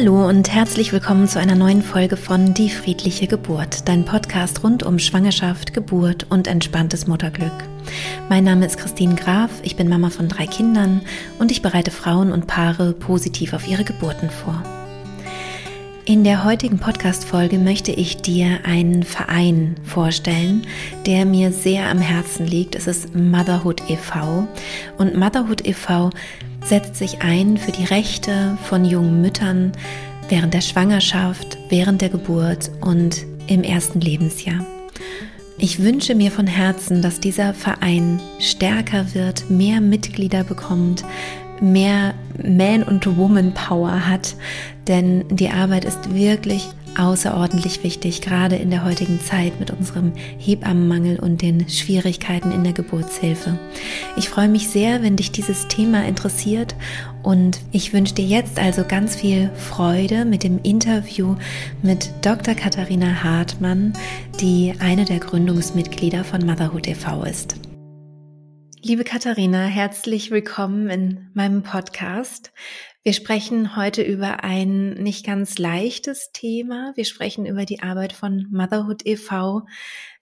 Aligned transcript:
Hallo 0.00 0.28
und 0.28 0.54
herzlich 0.54 0.92
willkommen 0.92 1.26
zu 1.26 1.40
einer 1.40 1.56
neuen 1.56 1.82
Folge 1.82 2.16
von 2.16 2.54
Die 2.54 2.70
friedliche 2.70 3.26
Geburt, 3.26 3.88
dein 3.88 4.04
Podcast 4.04 4.62
rund 4.62 4.84
um 4.84 5.00
Schwangerschaft, 5.00 5.74
Geburt 5.74 6.24
und 6.30 6.46
entspanntes 6.46 7.08
Mutterglück. 7.08 7.50
Mein 8.28 8.44
Name 8.44 8.64
ist 8.64 8.78
Christine 8.78 9.16
Graf, 9.16 9.50
ich 9.64 9.74
bin 9.74 9.88
Mama 9.88 10.10
von 10.10 10.28
drei 10.28 10.46
Kindern 10.46 11.00
und 11.40 11.50
ich 11.50 11.62
bereite 11.62 11.90
Frauen 11.90 12.30
und 12.30 12.46
Paare 12.46 12.92
positiv 12.92 13.54
auf 13.54 13.66
ihre 13.66 13.82
Geburten 13.82 14.30
vor. 14.30 14.62
In 16.04 16.22
der 16.22 16.44
heutigen 16.44 16.78
Podcast-Folge 16.78 17.58
möchte 17.58 17.90
ich 17.90 18.18
dir 18.18 18.60
einen 18.62 19.02
Verein 19.02 19.74
vorstellen, 19.82 20.62
der 21.06 21.26
mir 21.26 21.50
sehr 21.50 21.90
am 21.90 21.98
Herzen 21.98 22.46
liegt. 22.46 22.76
Es 22.76 22.86
ist 22.86 23.16
Motherhood 23.16 23.82
e.V. 23.90 24.46
Und 24.96 25.16
Motherhood 25.16 25.66
e.V 25.66 26.10
setzt 26.68 26.96
sich 26.96 27.22
ein 27.22 27.56
für 27.56 27.72
die 27.72 27.84
Rechte 27.84 28.58
von 28.64 28.84
jungen 28.84 29.22
Müttern 29.22 29.72
während 30.28 30.52
der 30.52 30.60
Schwangerschaft, 30.60 31.56
während 31.70 32.02
der 32.02 32.10
Geburt 32.10 32.70
und 32.82 33.24
im 33.46 33.62
ersten 33.62 34.00
Lebensjahr. 34.00 34.66
Ich 35.56 35.82
wünsche 35.82 36.14
mir 36.14 36.30
von 36.30 36.46
Herzen, 36.46 37.00
dass 37.00 37.20
dieser 37.20 37.54
Verein 37.54 38.20
stärker 38.38 39.14
wird, 39.14 39.48
mehr 39.48 39.80
Mitglieder 39.80 40.44
bekommt, 40.44 41.04
mehr 41.62 42.12
Man- 42.42 42.82
und 42.82 43.16
Woman-Power 43.16 44.06
hat, 44.06 44.36
denn 44.88 45.24
die 45.30 45.48
Arbeit 45.48 45.86
ist 45.86 46.14
wirklich 46.14 46.68
außerordentlich 46.96 47.82
wichtig, 47.82 48.20
gerade 48.22 48.56
in 48.56 48.70
der 48.70 48.84
heutigen 48.84 49.20
Zeit 49.20 49.58
mit 49.60 49.70
unserem 49.70 50.12
Hebammenmangel 50.38 51.18
und 51.18 51.42
den 51.42 51.68
Schwierigkeiten 51.68 52.52
in 52.52 52.64
der 52.64 52.72
Geburtshilfe. 52.72 53.58
Ich 54.16 54.28
freue 54.28 54.48
mich 54.48 54.68
sehr, 54.68 55.02
wenn 55.02 55.16
dich 55.16 55.32
dieses 55.32 55.68
Thema 55.68 56.06
interessiert 56.06 56.74
und 57.22 57.60
ich 57.72 57.92
wünsche 57.92 58.14
dir 58.14 58.24
jetzt 58.24 58.58
also 58.58 58.84
ganz 58.86 59.16
viel 59.16 59.50
Freude 59.54 60.24
mit 60.24 60.42
dem 60.42 60.60
Interview 60.62 61.36
mit 61.82 62.10
Dr. 62.22 62.54
Katharina 62.54 63.22
Hartmann, 63.22 63.92
die 64.40 64.74
eine 64.78 65.04
der 65.04 65.18
Gründungsmitglieder 65.18 66.24
von 66.24 66.46
Motherhood 66.46 66.86
e.V. 66.88 67.24
ist. 67.24 67.56
Liebe 68.80 69.02
Katharina, 69.04 69.66
herzlich 69.66 70.30
willkommen 70.30 70.88
in 70.88 71.30
meinem 71.34 71.62
Podcast. 71.62 72.52
Wir 73.08 73.14
sprechen 73.14 73.74
heute 73.74 74.02
über 74.02 74.44
ein 74.44 74.90
nicht 74.90 75.24
ganz 75.24 75.56
leichtes 75.56 76.30
Thema. 76.34 76.92
Wir 76.94 77.06
sprechen 77.06 77.46
über 77.46 77.64
die 77.64 77.80
Arbeit 77.80 78.12
von 78.12 78.46
Motherhood 78.50 79.06
e.V. 79.06 79.62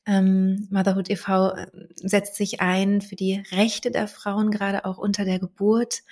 Ähm, 0.07 0.69
Motherhood 0.71 1.11
e.V. 1.11 1.51
Äh, 1.51 1.67
setzt 1.97 2.37
sich 2.37 2.61
ein 2.61 3.01
für 3.01 3.17
die 3.17 3.43
Rechte 3.51 3.91
der 3.91 4.07
Frauen, 4.07 4.53
gerade 4.53 4.85
auch 4.85 4.99
unter 4.99 5.25
der 5.25 5.41
Geburt. 5.41 6.05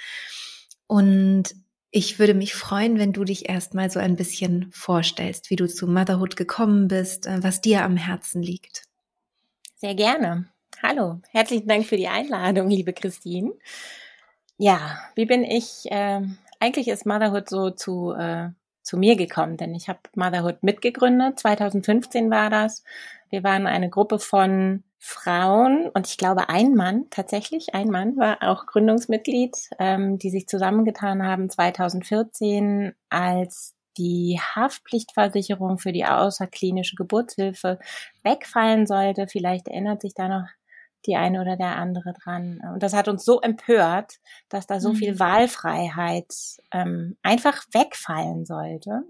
Und 0.89 1.55
ich 1.93 2.19
würde 2.19 2.35
mich 2.35 2.55
freuen, 2.55 2.99
wenn 2.99 3.13
du 3.13 3.23
dich 3.23 3.49
erstmal 3.49 3.89
so 3.89 4.01
ein 4.01 4.17
bisschen 4.17 4.67
vorstellst, 4.73 5.51
wie 5.51 5.57
du 5.57 5.69
zu 5.69 5.87
Motherhood 5.87 6.35
gekommen 6.35 6.89
bist, 6.89 7.29
äh, 7.29 7.41
was 7.41 7.61
dir 7.61 7.85
am 7.85 7.97
Herzen 7.97 8.43
liegt. 8.43 8.83
Sehr 9.77 9.95
gerne. 9.95 10.49
Hallo, 10.83 11.21
herzlichen 11.31 11.69
Dank 11.69 11.87
für 11.87 11.97
die 11.97 12.09
Einladung, 12.09 12.69
liebe 12.69 12.93
Christine. 12.93 13.53
Ja, 14.57 14.99
wie 15.17 15.27
bin 15.27 15.43
ich 15.43 15.91
äh, 15.91 16.21
eigentlich 16.61 16.89
ist 16.89 17.07
Motherhood 17.07 17.49
so 17.49 17.71
zu, 17.71 18.13
äh, 18.13 18.51
zu 18.83 18.97
mir 18.99 19.17
gekommen, 19.17 19.57
denn 19.57 19.75
ich 19.75 19.89
habe 19.89 20.01
Motherhood 20.15 20.63
mitgegründet. 20.63 21.39
2015 21.39 22.31
war 22.31 22.51
das. 22.51 22.85
Wir 23.31 23.43
waren 23.43 23.67
eine 23.67 23.91
Gruppe 23.91 24.19
von 24.19 24.85
Frauen 24.99 25.91
und 25.93 26.07
ich 26.07 26.17
glaube 26.17 26.49
ein 26.49 26.75
Mann, 26.75 27.07
tatsächlich 27.11 27.75
ein 27.75 27.89
Mann 27.89 28.17
war 28.17 28.39
auch 28.43 28.65
Gründungsmitglied, 28.65 29.55
ähm, 29.79 30.19
die 30.19 30.31
sich 30.31 30.47
zusammengetan 30.47 31.23
haben 31.23 31.51
2014, 31.51 32.95
als 33.11 33.75
die 33.99 34.41
Haftpflichtversicherung 34.55 35.79
für 35.79 35.93
die 35.93 36.07
außerklinische 36.07 36.97
Geburtshilfe 36.97 37.79
wegfallen 38.23 38.87
sollte. 38.87 39.29
Vielleicht 39.29 39.69
erinnert 39.69 40.01
sich 40.01 40.15
da 40.15 40.29
noch 40.29 40.49
die 41.07 41.17
eine 41.17 41.41
oder 41.41 41.57
der 41.57 41.77
andere 41.77 42.13
dran. 42.13 42.61
Und 42.73 42.83
das 42.83 42.95
hat 42.95 43.09
uns 43.09 43.25
so 43.25 43.41
empört, 43.41 44.15
dass 44.49 44.67
da 44.67 44.81
so 44.81 44.91
mhm. 44.91 44.97
viel 44.97 45.19
Wahlfreiheit 45.19 46.33
ähm, 46.73 47.17
einfach 47.23 47.65
wegfallen 47.73 48.45
sollte, 48.45 49.03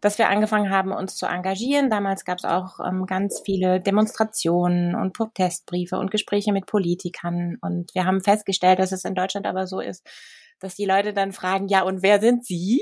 dass 0.00 0.18
wir 0.18 0.28
angefangen 0.28 0.70
haben, 0.70 0.92
uns 0.92 1.16
zu 1.16 1.26
engagieren. 1.26 1.90
Damals 1.90 2.24
gab 2.24 2.38
es 2.38 2.44
auch 2.44 2.80
ähm, 2.80 3.06
ganz 3.06 3.42
viele 3.44 3.80
Demonstrationen 3.80 4.94
und 4.94 5.12
Protestbriefe 5.12 5.98
und 5.98 6.10
Gespräche 6.10 6.52
mit 6.52 6.66
Politikern. 6.66 7.56
Und 7.60 7.94
wir 7.94 8.06
haben 8.06 8.22
festgestellt, 8.22 8.78
dass 8.78 8.92
es 8.92 9.04
in 9.04 9.14
Deutschland 9.14 9.46
aber 9.46 9.66
so 9.66 9.80
ist, 9.80 10.06
dass 10.58 10.74
die 10.74 10.86
Leute 10.86 11.12
dann 11.12 11.32
fragen, 11.32 11.68
ja, 11.68 11.82
und 11.82 12.02
wer 12.02 12.20
sind 12.20 12.44
Sie? 12.44 12.80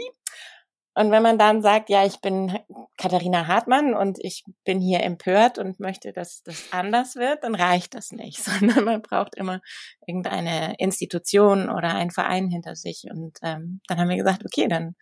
Und 0.98 1.12
wenn 1.12 1.22
man 1.22 1.38
dann 1.38 1.62
sagt, 1.62 1.91
ja, 1.91 2.04
ich 2.04 2.20
bin 2.20 2.59
Katharina 2.97 3.47
Hartmann 3.47 3.94
und 3.94 4.19
ich 4.20 4.42
bin 4.64 4.81
hier 4.81 5.04
empört 5.04 5.56
und 5.56 5.78
möchte, 5.78 6.12
dass 6.12 6.42
das 6.42 6.72
anders 6.72 7.14
wird, 7.14 7.44
dann 7.44 7.54
reicht 7.54 7.94
das 7.94 8.10
nicht, 8.10 8.38
sondern 8.42 8.84
man 8.84 9.00
braucht 9.00 9.37
immer 9.37 9.60
irgendeine 10.08 10.75
Institution 10.78 11.70
oder 11.70 11.94
einen 11.94 12.10
Verein 12.10 12.48
hinter 12.48 12.75
sich. 12.75 13.04
Und 13.08 13.38
ähm, 13.42 13.81
dann 13.87 14.00
haben 14.00 14.08
wir 14.08 14.16
gesagt, 14.16 14.44
okay, 14.44 14.66
dann, 14.66 14.97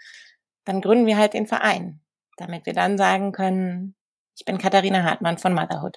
dann 0.67 0.83
gründen 0.83 1.06
wir 1.06 1.17
halt 1.17 1.33
den 1.33 1.47
Verein, 1.47 2.03
damit 2.37 2.67
wir 2.67 2.75
dann 2.75 2.99
sagen 2.99 3.33
können, 3.33 3.97
ich 4.39 4.45
bin 4.45 4.59
Katharina 4.59 5.03
Hartmann 5.03 5.39
von 5.39 5.55
Motherhood. 5.55 5.97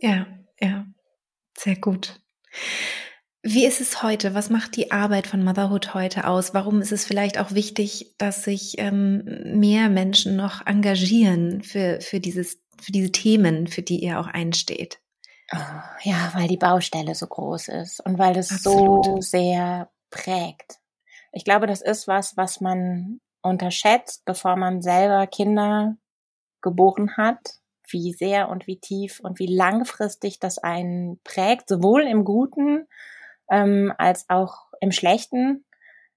Ja, 0.00 0.28
ja, 0.60 0.86
sehr 1.58 1.74
gut. 1.74 2.20
Wie 3.42 3.64
ist 3.64 3.80
es 3.80 4.02
heute? 4.02 4.34
Was 4.34 4.50
macht 4.50 4.76
die 4.76 4.90
Arbeit 4.90 5.26
von 5.26 5.42
Motherhood 5.42 5.94
heute 5.94 6.26
aus? 6.26 6.52
Warum 6.52 6.82
ist 6.82 6.92
es 6.92 7.06
vielleicht 7.06 7.38
auch 7.38 7.52
wichtig, 7.52 8.14
dass 8.18 8.44
sich 8.44 8.74
ähm, 8.78 9.24
mehr 9.58 9.88
Menschen 9.88 10.36
noch 10.36 10.66
engagieren 10.66 11.62
für, 11.62 12.00
für, 12.02 12.20
dieses, 12.20 12.60
für 12.78 12.92
diese 12.92 13.12
Themen, 13.12 13.66
für 13.66 13.80
die 13.80 14.00
ihr 14.00 14.20
auch 14.20 14.26
einsteht? 14.26 15.00
Oh, 15.54 15.56
ja, 16.02 16.30
weil 16.34 16.48
die 16.48 16.58
Baustelle 16.58 17.14
so 17.14 17.26
groß 17.26 17.68
ist 17.68 18.04
und 18.04 18.18
weil 18.18 18.36
es 18.36 18.48
so 18.48 19.16
sehr 19.20 19.90
prägt. 20.10 20.78
Ich 21.32 21.44
glaube, 21.44 21.66
das 21.66 21.80
ist 21.80 22.06
was, 22.06 22.36
was 22.36 22.60
man 22.60 23.20
unterschätzt, 23.40 24.24
bevor 24.26 24.56
man 24.56 24.82
selber 24.82 25.26
Kinder 25.26 25.96
geboren 26.60 27.16
hat, 27.16 27.38
wie 27.88 28.12
sehr 28.12 28.50
und 28.50 28.66
wie 28.66 28.78
tief 28.78 29.18
und 29.20 29.38
wie 29.38 29.46
langfristig 29.46 30.40
das 30.40 30.58
einen 30.58 31.20
prägt, 31.24 31.70
sowohl 31.70 32.02
im 32.02 32.24
Guten 32.24 32.86
ähm, 33.50 33.92
als 33.98 34.28
auch 34.28 34.68
im 34.80 34.92
Schlechten. 34.92 35.64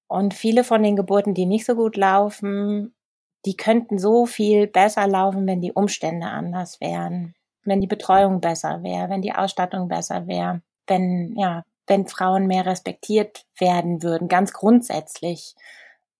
Und 0.06 0.34
viele 0.34 0.64
von 0.64 0.82
den 0.82 0.96
Geburten, 0.96 1.34
die 1.34 1.46
nicht 1.46 1.66
so 1.66 1.74
gut 1.74 1.96
laufen, 1.96 2.94
die 3.44 3.56
könnten 3.56 3.98
so 3.98 4.26
viel 4.26 4.66
besser 4.66 5.06
laufen, 5.06 5.46
wenn 5.46 5.60
die 5.60 5.72
Umstände 5.72 6.26
anders 6.26 6.80
wären, 6.80 7.34
wenn 7.64 7.80
die 7.80 7.86
Betreuung 7.86 8.40
besser 8.40 8.82
wäre, 8.82 9.10
wenn 9.10 9.22
die 9.22 9.34
Ausstattung 9.34 9.88
besser 9.88 10.26
wäre, 10.26 10.62
wenn, 10.86 11.34
ja, 11.36 11.62
wenn 11.86 12.06
Frauen 12.06 12.46
mehr 12.46 12.64
respektiert 12.64 13.44
werden 13.58 14.02
würden, 14.02 14.28
ganz 14.28 14.52
grundsätzlich 14.52 15.54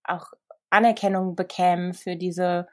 auch 0.03 0.33
Anerkennung 0.71 1.37
bekämen 1.37 1.95
für 1.95 2.17
diese 2.17 2.69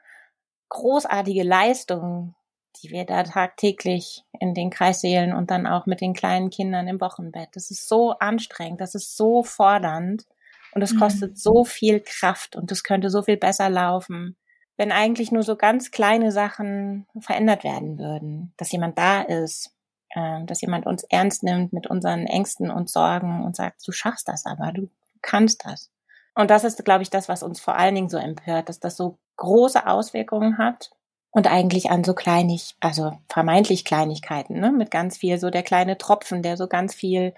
großartige 0.68 1.42
Leistung, 1.44 2.34
die 2.76 2.90
wir 2.90 3.04
da 3.04 3.22
tagtäglich 3.22 4.24
in 4.38 4.54
den 4.54 4.70
Kreissälen 4.70 5.32
und 5.32 5.50
dann 5.50 5.66
auch 5.66 5.86
mit 5.86 6.00
den 6.00 6.14
kleinen 6.14 6.50
Kindern 6.50 6.88
im 6.88 7.00
Wochenbett. 7.00 7.50
Das 7.52 7.70
ist 7.70 7.88
so 7.88 8.12
anstrengend, 8.18 8.80
das 8.80 8.94
ist 8.94 9.16
so 9.16 9.42
fordernd 9.42 10.26
und 10.72 10.82
es 10.82 10.92
mhm. 10.92 10.98
kostet 10.98 11.38
so 11.38 11.64
viel 11.64 12.00
Kraft 12.00 12.56
und 12.56 12.70
es 12.72 12.82
könnte 12.82 13.10
so 13.10 13.22
viel 13.22 13.36
besser 13.36 13.68
laufen, 13.68 14.36
wenn 14.76 14.92
eigentlich 14.92 15.30
nur 15.30 15.42
so 15.42 15.56
ganz 15.56 15.90
kleine 15.90 16.32
Sachen 16.32 17.06
verändert 17.20 17.62
werden 17.62 17.98
würden, 17.98 18.52
dass 18.56 18.72
jemand 18.72 18.98
da 18.98 19.22
ist, 19.22 19.74
äh, 20.10 20.44
dass 20.44 20.60
jemand 20.60 20.86
uns 20.86 21.04
ernst 21.04 21.42
nimmt 21.42 21.72
mit 21.72 21.86
unseren 21.86 22.26
Ängsten 22.26 22.70
und 22.70 22.88
Sorgen 22.88 23.44
und 23.44 23.54
sagt, 23.54 23.86
du 23.86 23.92
schaffst 23.92 24.28
das 24.28 24.46
aber, 24.46 24.72
du 24.72 24.88
kannst 25.20 25.64
das. 25.64 25.90
Und 26.34 26.50
das 26.50 26.64
ist, 26.64 26.84
glaube 26.84 27.02
ich, 27.02 27.10
das, 27.10 27.28
was 27.28 27.42
uns 27.42 27.60
vor 27.60 27.76
allen 27.76 27.94
Dingen 27.94 28.08
so 28.08 28.16
empört, 28.16 28.68
dass 28.68 28.80
das 28.80 28.96
so 28.96 29.18
große 29.36 29.86
Auswirkungen 29.86 30.56
hat 30.56 30.90
und 31.32 31.50
eigentlich 31.50 31.90
an 31.90 32.04
so 32.04 32.14
kleinig, 32.14 32.76
also 32.80 33.12
vermeintlich 33.28 33.84
Kleinigkeiten, 33.84 34.60
ne, 34.60 34.70
mit 34.70 34.90
ganz 34.90 35.16
viel, 35.16 35.38
so 35.38 35.50
der 35.50 35.62
kleine 35.62 35.98
Tropfen, 35.98 36.42
der 36.42 36.56
so 36.58 36.68
ganz 36.68 36.94
viel, 36.94 37.34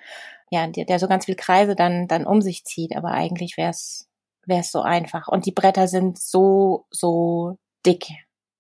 ja, 0.50 0.66
der, 0.66 0.84
der 0.84 0.98
so 0.98 1.06
ganz 1.06 1.24
viel 1.26 1.36
Kreise 1.36 1.76
dann, 1.76 2.08
dann 2.08 2.26
um 2.26 2.42
sich 2.42 2.64
zieht, 2.64 2.96
aber 2.96 3.12
eigentlich 3.12 3.56
wäre 3.56 3.70
es, 3.70 4.08
wäre 4.46 4.60
es 4.60 4.72
so 4.72 4.82
einfach. 4.82 5.28
Und 5.28 5.46
die 5.46 5.52
Bretter 5.52 5.86
sind 5.86 6.18
so, 6.18 6.86
so 6.90 7.56
dick, 7.86 8.08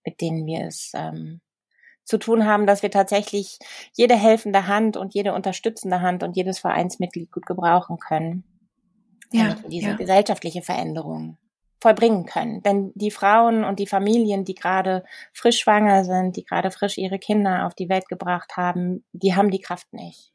mit 0.04 0.20
denen 0.20 0.46
wir 0.46 0.66
es 0.66 0.92
ähm, 0.94 1.40
zu 2.04 2.18
tun 2.18 2.46
haben, 2.46 2.66
dass 2.66 2.82
wir 2.82 2.90
tatsächlich 2.92 3.58
jede 3.92 4.14
helfende 4.14 4.68
Hand 4.68 4.96
und 4.96 5.14
jede 5.14 5.34
unterstützende 5.34 6.00
Hand 6.00 6.22
und 6.22 6.36
jedes 6.36 6.60
Vereinsmitglied 6.60 7.32
gut 7.32 7.46
gebrauchen 7.46 7.98
können. 7.98 8.44
Ja, 9.32 9.56
diese 9.66 9.88
ja. 9.88 9.96
gesellschaftliche 9.96 10.62
Veränderung 10.62 11.38
vollbringen 11.80 12.26
können. 12.26 12.62
Denn 12.62 12.92
die 12.94 13.10
Frauen 13.10 13.64
und 13.64 13.78
die 13.78 13.86
Familien, 13.86 14.44
die 14.44 14.54
gerade 14.54 15.04
frisch 15.32 15.60
schwanger 15.60 16.04
sind, 16.04 16.36
die 16.36 16.44
gerade 16.44 16.70
frisch 16.70 16.98
ihre 16.98 17.18
Kinder 17.18 17.66
auf 17.66 17.74
die 17.74 17.88
Welt 17.88 18.08
gebracht 18.08 18.56
haben, 18.56 19.04
die 19.12 19.34
haben 19.34 19.50
die 19.50 19.60
Kraft 19.60 19.92
nicht. 19.92 20.32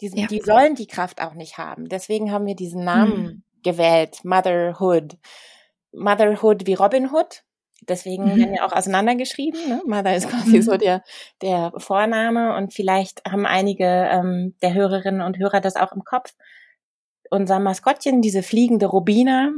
Die, 0.00 0.08
ja. 0.08 0.26
die 0.26 0.40
sollen 0.40 0.74
die 0.74 0.86
Kraft 0.86 1.20
auch 1.22 1.34
nicht 1.34 1.58
haben. 1.58 1.88
Deswegen 1.88 2.32
haben 2.32 2.46
wir 2.46 2.56
diesen 2.56 2.84
Namen 2.84 3.12
hm. 3.12 3.42
gewählt, 3.62 4.24
Motherhood. 4.24 5.18
Motherhood 5.92 6.66
wie 6.66 6.74
Robin 6.74 7.12
Hood. 7.12 7.42
Deswegen 7.88 8.24
mhm. 8.24 8.38
werden 8.38 8.52
wir 8.52 8.66
auch 8.66 8.72
auseinandergeschrieben. 8.72 9.60
Ne? 9.68 9.82
Mother 9.86 10.14
ist 10.14 10.28
quasi 10.28 10.58
mhm. 10.58 10.62
so 10.62 10.76
der, 10.76 11.02
der 11.40 11.72
Vorname 11.78 12.54
und 12.56 12.74
vielleicht 12.74 13.24
haben 13.24 13.46
einige 13.46 13.84
ähm, 13.84 14.54
der 14.62 14.74
Hörerinnen 14.74 15.22
und 15.22 15.38
Hörer 15.38 15.60
das 15.60 15.76
auch 15.76 15.92
im 15.92 16.04
Kopf. 16.04 16.34
Unser 17.30 17.58
Maskottchen, 17.58 18.22
diese 18.22 18.42
fliegende 18.42 18.86
Robina, 18.86 19.52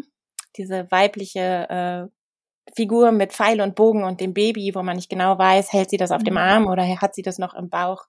diese 0.56 0.90
weibliche 0.90 2.10
äh, 2.10 2.72
Figur 2.75 3.12
mit 3.12 3.32
Pfeil 3.32 3.60
und 3.60 3.75
Bogen 3.75 4.04
und 4.04 4.20
dem 4.20 4.34
Baby, 4.34 4.72
wo 4.75 4.82
man 4.82 4.96
nicht 4.96 5.10
genau 5.10 5.37
weiß, 5.38 5.72
hält 5.72 5.90
sie 5.90 5.96
das 5.96 6.12
auf 6.12 6.20
mhm. 6.20 6.26
dem 6.26 6.37
Arm 6.37 6.66
oder 6.66 6.87
hat 7.00 7.14
sie 7.14 7.22
das 7.22 7.38
noch 7.38 7.54
im 7.54 7.69
Bauch, 7.69 8.06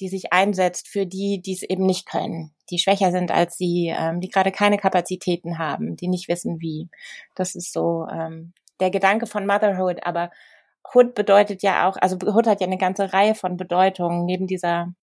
die 0.00 0.08
sich 0.08 0.32
einsetzt 0.32 0.88
für 0.88 1.06
die, 1.06 1.40
die 1.44 1.52
es 1.52 1.62
eben 1.62 1.86
nicht 1.86 2.06
können, 2.06 2.54
die 2.70 2.78
schwächer 2.78 3.12
sind 3.12 3.30
als 3.30 3.56
sie, 3.56 3.92
ähm, 3.96 4.20
die 4.20 4.28
gerade 4.28 4.52
keine 4.52 4.78
Kapazitäten 4.78 5.58
haben, 5.58 5.96
die 5.96 6.08
nicht 6.08 6.28
wissen 6.28 6.60
wie. 6.60 6.88
Das 7.34 7.54
ist 7.54 7.72
so 7.72 8.06
ähm, 8.10 8.54
der 8.80 8.90
Gedanke 8.90 9.26
von 9.26 9.46
Motherhood, 9.46 10.04
aber 10.04 10.30
Hood 10.92 11.14
bedeutet 11.14 11.62
ja 11.62 11.88
auch, 11.88 11.96
also 11.96 12.16
Hood 12.16 12.46
hat 12.46 12.60
ja 12.60 12.66
eine 12.66 12.78
ganze 12.78 13.12
Reihe 13.12 13.34
von 13.34 13.56
Bedeutungen, 13.56 14.24
neben 14.24 14.46
dieser 14.46 14.94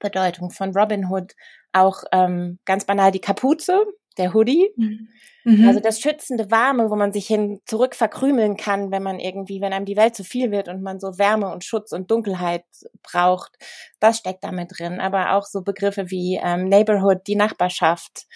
Bedeutung 0.00 0.50
von 0.50 0.76
Robin 0.76 1.10
Hood 1.10 1.34
auch 1.72 2.04
ähm, 2.12 2.58
ganz 2.64 2.84
banal 2.84 3.10
die 3.10 3.20
Kapuze, 3.20 3.84
der 4.18 4.34
Hoodie. 4.34 4.68
Mhm. 4.76 5.68
Also 5.68 5.78
das 5.78 6.00
schützende 6.00 6.50
Warme, 6.50 6.90
wo 6.90 6.96
man 6.96 7.12
sich 7.12 7.28
hin 7.28 7.60
zurück 7.66 7.94
verkrümeln 7.94 8.56
kann, 8.56 8.90
wenn 8.90 9.04
man 9.04 9.20
irgendwie, 9.20 9.60
wenn 9.60 9.72
einem 9.72 9.84
die 9.84 9.96
Welt 9.96 10.16
zu 10.16 10.24
viel 10.24 10.50
wird 10.50 10.66
und 10.66 10.82
man 10.82 10.98
so 10.98 11.18
Wärme 11.18 11.52
und 11.52 11.64
Schutz 11.64 11.92
und 11.92 12.10
Dunkelheit 12.10 12.64
braucht, 13.04 13.52
das 14.00 14.18
steckt 14.18 14.42
damit 14.42 14.72
drin. 14.76 14.98
Aber 14.98 15.34
auch 15.34 15.44
so 15.44 15.62
Begriffe 15.62 16.10
wie 16.10 16.40
ähm, 16.42 16.68
Neighborhood, 16.68 17.28
die 17.28 17.36
Nachbarschaft 17.36 18.26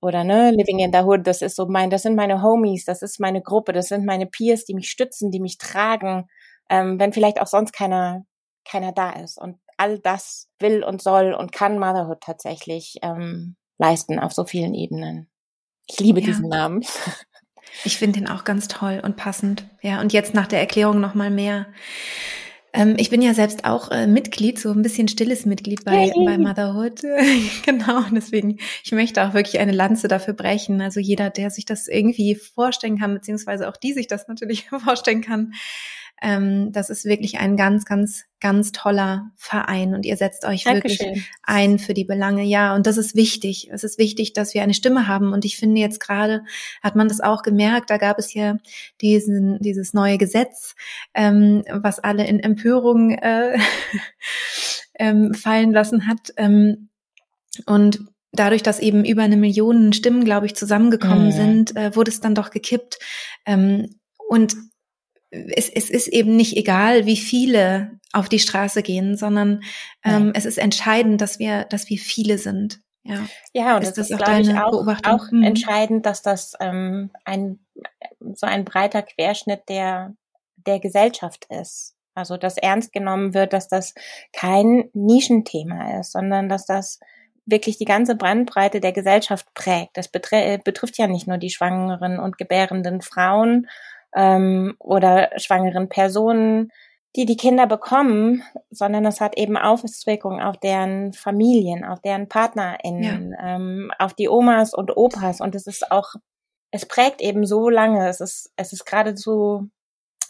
oder 0.00 0.24
ne, 0.24 0.50
Living 0.50 0.80
in 0.80 0.92
the 0.92 1.00
Hood, 1.00 1.24
das 1.26 1.40
ist 1.40 1.54
so 1.54 1.66
mein, 1.66 1.88
das 1.88 2.02
sind 2.02 2.16
meine 2.16 2.42
Homies, 2.42 2.84
das 2.84 3.00
ist 3.00 3.20
meine 3.20 3.42
Gruppe, 3.42 3.72
das 3.72 3.86
sind 3.86 4.04
meine 4.04 4.26
Peers, 4.26 4.64
die 4.64 4.74
mich 4.74 4.90
stützen, 4.90 5.30
die 5.30 5.40
mich 5.40 5.58
tragen, 5.58 6.28
ähm, 6.68 6.98
wenn 6.98 7.12
vielleicht 7.12 7.40
auch 7.40 7.46
sonst 7.46 7.72
keiner, 7.72 8.24
keiner 8.64 8.90
da 8.90 9.10
ist. 9.12 9.38
Und 9.40 9.58
all 9.76 10.00
das 10.00 10.48
will 10.58 10.82
und 10.82 11.00
soll 11.00 11.32
und 11.32 11.52
kann 11.52 11.78
Motherhood 11.78 12.22
tatsächlich 12.22 12.96
ähm, 13.02 13.54
leisten 13.78 14.18
auf 14.18 14.32
so 14.32 14.44
vielen 14.44 14.74
Ebenen. 14.74 15.28
Ich 15.88 16.00
liebe 16.00 16.20
ja. 16.20 16.26
diesen 16.26 16.48
Namen. 16.48 16.84
Ich 17.84 17.98
finde 17.98 18.20
ihn 18.20 18.28
auch 18.28 18.44
ganz 18.44 18.68
toll 18.68 19.00
und 19.04 19.16
passend. 19.16 19.68
Ja, 19.82 20.00
und 20.00 20.12
jetzt 20.12 20.34
nach 20.34 20.46
der 20.46 20.60
Erklärung 20.60 21.00
noch 21.00 21.14
mal 21.14 21.30
mehr. 21.30 21.66
Ähm, 22.72 22.94
ich 22.98 23.10
bin 23.10 23.22
ja 23.22 23.32
selbst 23.34 23.64
auch 23.64 23.90
äh, 23.90 24.06
Mitglied, 24.06 24.58
so 24.58 24.70
ein 24.70 24.82
bisschen 24.82 25.08
stilles 25.08 25.46
Mitglied 25.46 25.84
bei, 25.84 26.10
hey. 26.10 26.24
bei 26.24 26.38
Motherhood. 26.38 27.00
genau, 27.64 28.02
deswegen, 28.12 28.58
ich 28.84 28.92
möchte 28.92 29.26
auch 29.26 29.34
wirklich 29.34 29.58
eine 29.58 29.72
Lanze 29.72 30.08
dafür 30.08 30.34
brechen. 30.34 30.80
Also 30.80 31.00
jeder, 31.00 31.30
der 31.30 31.50
sich 31.50 31.64
das 31.64 31.88
irgendwie 31.88 32.34
vorstellen 32.34 32.98
kann, 32.98 33.14
beziehungsweise 33.14 33.68
auch 33.68 33.76
die 33.76 33.92
sich 33.92 34.06
das 34.06 34.28
natürlich 34.28 34.68
vorstellen 34.84 35.22
kann, 35.22 35.52
ähm, 36.22 36.72
das 36.72 36.90
ist 36.90 37.04
wirklich 37.04 37.38
ein 37.38 37.56
ganz, 37.56 37.84
ganz, 37.84 38.24
ganz 38.40 38.72
toller 38.72 39.30
Verein 39.36 39.94
und 39.94 40.04
ihr 40.04 40.16
setzt 40.16 40.44
euch 40.44 40.64
Dankeschön. 40.64 41.06
wirklich 41.06 41.30
ein 41.42 41.78
für 41.78 41.94
die 41.94 42.04
Belange. 42.04 42.44
Ja, 42.44 42.74
und 42.74 42.86
das 42.86 42.98
ist 42.98 43.14
wichtig. 43.14 43.70
Es 43.72 43.82
ist 43.82 43.98
wichtig, 43.98 44.34
dass 44.34 44.52
wir 44.52 44.62
eine 44.62 44.74
Stimme 44.74 45.08
haben. 45.08 45.32
Und 45.32 45.44
ich 45.44 45.56
finde 45.56 45.80
jetzt 45.80 46.00
gerade 46.00 46.44
hat 46.82 46.96
man 46.96 47.08
das 47.08 47.20
auch 47.20 47.42
gemerkt. 47.42 47.88
Da 47.88 47.96
gab 47.96 48.18
es 48.18 48.34
ja 48.34 48.58
diesen, 49.00 49.58
dieses 49.60 49.94
neue 49.94 50.18
Gesetz, 50.18 50.74
ähm, 51.14 51.64
was 51.70 51.98
alle 51.98 52.26
in 52.26 52.40
Empörung 52.40 53.12
äh, 53.12 53.58
ähm, 54.98 55.32
fallen 55.32 55.72
lassen 55.72 56.06
hat. 56.06 56.32
Ähm, 56.36 56.90
und 57.64 58.00
dadurch, 58.32 58.62
dass 58.62 58.80
eben 58.80 59.04
über 59.06 59.22
eine 59.22 59.38
Million 59.38 59.94
Stimmen, 59.94 60.24
glaube 60.24 60.44
ich, 60.44 60.54
zusammengekommen 60.54 61.26
mhm. 61.26 61.32
sind, 61.32 61.76
äh, 61.76 61.96
wurde 61.96 62.10
es 62.10 62.20
dann 62.20 62.34
doch 62.34 62.50
gekippt. 62.50 62.98
Ähm, 63.46 63.96
und 64.28 64.56
es, 65.30 65.68
es 65.68 65.90
ist 65.90 66.08
eben 66.08 66.36
nicht 66.36 66.56
egal, 66.56 67.06
wie 67.06 67.16
viele 67.16 67.98
auf 68.12 68.28
die 68.28 68.38
Straße 68.38 68.82
gehen, 68.82 69.16
sondern 69.16 69.62
ähm, 70.04 70.32
es 70.34 70.44
ist 70.44 70.58
entscheidend, 70.58 71.20
dass 71.20 71.38
wir, 71.38 71.64
dass 71.64 71.88
wir 71.90 71.98
viele 71.98 72.38
sind. 72.38 72.80
Ja, 73.02 73.26
ja 73.52 73.76
und 73.76 73.82
ist 73.82 73.98
das, 73.98 74.08
das 74.08 74.18
ist, 74.18 74.24
glaube 74.24 74.40
ich, 74.40 74.54
auch, 74.54 74.96
auch 75.04 75.30
hm. 75.30 75.42
entscheidend, 75.42 76.06
dass 76.06 76.22
das 76.22 76.54
ähm, 76.60 77.10
ein 77.24 77.60
so 78.34 78.46
ein 78.46 78.64
breiter 78.64 79.02
Querschnitt 79.02 79.68
der 79.68 80.14
der 80.56 80.80
Gesellschaft 80.80 81.46
ist. 81.50 81.94
Also 82.14 82.36
dass 82.36 82.56
ernst 82.56 82.92
genommen 82.92 83.34
wird, 83.34 83.52
dass 83.52 83.68
das 83.68 83.94
kein 84.32 84.90
Nischenthema 84.94 86.00
ist, 86.00 86.12
sondern 86.12 86.48
dass 86.48 86.66
das 86.66 86.98
wirklich 87.44 87.78
die 87.78 87.84
ganze 87.84 88.16
Brandbreite 88.16 88.80
der 88.80 88.92
Gesellschaft 88.92 89.46
prägt. 89.54 89.96
Das 89.96 90.08
betrifft 90.08 90.98
ja 90.98 91.06
nicht 91.06 91.28
nur 91.28 91.38
die 91.38 91.50
schwangeren 91.50 92.18
und 92.18 92.38
gebärenden 92.38 93.02
Frauen, 93.02 93.68
ähm, 94.16 94.74
oder 94.80 95.30
schwangeren 95.36 95.88
Personen, 95.88 96.72
die 97.14 97.26
die 97.26 97.36
Kinder 97.36 97.66
bekommen, 97.66 98.42
sondern 98.70 99.06
es 99.06 99.20
hat 99.20 99.38
eben 99.38 99.56
Auswirkungen 99.56 100.40
auf 100.40 100.58
deren 100.58 101.12
Familien, 101.12 101.84
auf 101.84 102.00
deren 102.00 102.28
PartnerInnen, 102.28 103.32
ja. 103.32 103.56
ähm, 103.56 103.92
auf 103.98 104.14
die 104.14 104.28
Omas 104.28 104.74
und 104.74 104.96
Opas 104.96 105.40
und 105.40 105.54
es 105.54 105.66
ist 105.66 105.90
auch, 105.90 106.14
es 106.72 106.86
prägt 106.86 107.20
eben 107.20 107.46
so 107.46 107.70
lange, 107.70 108.08
es 108.08 108.20
ist, 108.20 108.52
es 108.56 108.72
ist 108.72 108.84
geradezu 108.84 109.70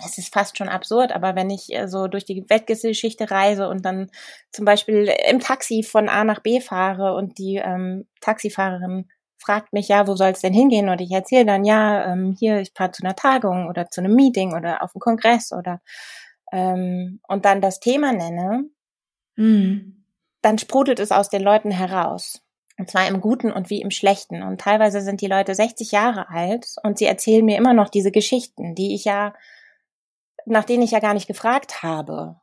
es 0.05 0.19
ist 0.19 0.33
fast 0.33 0.59
schon 0.59 0.69
absurd, 0.69 1.13
aber 1.13 1.35
wenn 1.37 1.51
ich 1.51 1.73
äh, 1.73 1.89
so 1.89 2.07
durch 2.07 2.25
die 2.25 2.45
Weltgeschichte 2.49 3.31
reise 3.31 3.69
und 3.69 3.85
dann 3.85 4.11
zum 4.53 4.65
Beispiel 4.65 5.11
im 5.29 5.41
Taxi 5.41 5.83
von 5.83 6.09
A 6.09 6.25
nach 6.25 6.41
B 6.41 6.61
fahre 6.61 7.15
und 7.15 7.39
die 7.39 7.57
ähm, 7.57 8.07
Taxifahrerin 8.21 9.09
fragt 9.39 9.73
mich, 9.73 9.89
ja, 9.89 10.07
wo 10.07 10.17
soll 10.17 10.31
es 10.31 10.41
denn 10.41 10.53
hingehen? 10.53 10.89
Und 10.89 11.01
ich 11.01 11.11
erzähle 11.11 11.47
dann, 11.47 11.65
ja, 11.65 12.13
ähm, 12.13 12.37
hier, 12.39 12.61
ich 12.61 12.73
fahre 12.75 12.93
zu 12.93 13.03
einer 13.03 13.17
Tagung 13.17 13.69
oder 13.69 13.91
zu 13.91 14.01
einem 14.01 14.15
Meeting 14.15 14.55
oder 14.55 14.83
auf 14.83 14.95
einen 14.95 15.01
Kongress 15.01 15.53
oder 15.53 15.81
ähm, 16.53 17.21
und 17.27 17.45
dann 17.45 17.61
das 17.61 17.81
Thema 17.81 18.13
nenne, 18.13 18.69
mhm. 19.37 20.05
dann 20.43 20.59
sprudelt 20.59 21.01
es 21.01 21.13
aus 21.13 21.29
den 21.29 21.43
Leuten 21.43 21.71
heraus. 21.71 22.43
Und 22.79 22.91
zwar 22.91 23.09
im 23.09 23.21
Guten 23.21 23.53
und 23.53 23.71
wie 23.71 23.81
im 23.81 23.91
Schlechten. 23.91 24.43
Und 24.43 24.61
teilweise 24.61 25.01
sind 25.01 25.23
die 25.23 25.29
Leute 25.29 25.55
60 25.55 25.93
Jahre 25.93 26.29
alt 26.29 26.75
und 26.83 26.99
sie 26.99 27.07
erzählen 27.07 27.45
mir 27.45 27.57
immer 27.57 27.73
noch 27.73 27.89
diese 27.89 28.11
Geschichten, 28.11 28.75
die 28.75 28.95
ich 28.95 29.05
ja, 29.05 29.35
nach 30.45 30.65
denen 30.65 30.83
ich 30.83 30.91
ja 30.91 31.01
gar 31.01 31.15
nicht 31.15 31.27
gefragt 31.27 31.83
habe. 31.83 32.39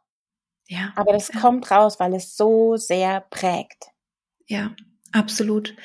Ja. 0.67 0.91
Aber 0.95 1.13
das 1.13 1.31
ja. 1.31 1.39
kommt 1.39 1.69
raus, 1.69 1.99
weil 1.99 2.15
es 2.15 2.35
so 2.35 2.77
sehr 2.77 3.21
prägt. 3.21 3.91
Ja, 4.47 4.75
absolut. 5.11 5.75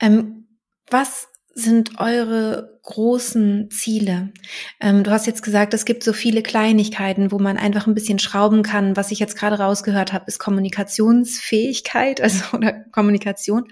Ähm, 0.00 0.47
was 0.90 1.28
sind 1.54 1.98
eure 1.98 2.78
großen 2.84 3.70
Ziele? 3.70 4.32
Ähm, 4.80 5.02
du 5.02 5.10
hast 5.10 5.26
jetzt 5.26 5.42
gesagt, 5.42 5.74
es 5.74 5.84
gibt 5.84 6.04
so 6.04 6.12
viele 6.12 6.42
Kleinigkeiten, 6.42 7.32
wo 7.32 7.38
man 7.38 7.58
einfach 7.58 7.86
ein 7.86 7.94
bisschen 7.94 8.18
schrauben 8.18 8.62
kann. 8.62 8.96
Was 8.96 9.10
ich 9.10 9.18
jetzt 9.18 9.36
gerade 9.36 9.58
rausgehört 9.58 10.12
habe, 10.12 10.24
ist 10.28 10.38
Kommunikationsfähigkeit, 10.38 12.20
also 12.22 12.56
oder 12.56 12.72
Kommunikation 12.92 13.68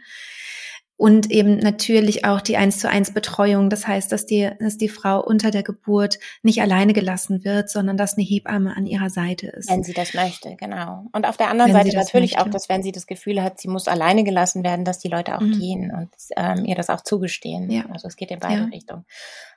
und 0.99 1.31
eben 1.31 1.59
natürlich 1.59 2.25
auch 2.25 2.41
die 2.41 2.57
eins 2.57 2.79
zu 2.79 2.89
eins 2.89 3.13
Betreuung. 3.13 3.69
Das 3.69 3.87
heißt, 3.87 4.11
dass 4.11 4.25
die, 4.25 4.51
dass 4.59 4.79
die 4.79 4.89
Frau 4.89 5.23
unter 5.23 5.51
der 5.51 5.63
Geburt 5.63 6.19
nicht 6.43 6.63
alleine 6.63 6.95
gelassen 6.95 7.45
wird, 7.45 7.69
sondern 7.69 7.99
dass 7.99 8.17
eine 8.17 8.25
Hebamme 8.27 8.75
an 8.75 8.87
ihrer 8.87 9.11
Seite 9.11 9.49
ist. 9.49 9.71
Wenn 9.71 9.85
sie 9.85 9.93
das 9.93 10.15
möchte, 10.15 10.57
genau. 10.57 11.07
Und 11.13 11.27
auf 11.27 11.37
der 11.37 11.51
anderen 11.51 11.75
wenn 11.75 11.85
Seite 11.85 11.97
natürlich 11.97 12.33
möchte. 12.33 12.47
auch, 12.47 12.51
dass 12.51 12.69
wenn 12.71 12.83
sie 12.83 12.93
das 12.93 13.07
Gefühl 13.07 13.43
hat, 13.43 13.61
sie 13.61 13.69
muss 13.69 13.89
alleine 13.89 14.25
gelassen 14.25 14.65
werden, 14.65 14.87
dass 14.87 14.99
die 14.99 15.09
Leute 15.09 15.37
auch 15.37 15.43
mhm. 15.43 15.59
gehen 15.59 15.93
und 15.93 16.09
ähm, 16.37 16.65
ihr 16.65 16.75
das 16.75 16.89
auch 16.89 17.03
zugestehen. 17.03 17.71
Ja. 17.71 17.85
Also 17.93 18.09
es 18.09 18.17
geht 18.17 18.31
in 18.31 18.41
beide 18.41 18.63
ja. 18.63 18.65
Richtungen. 18.65 19.05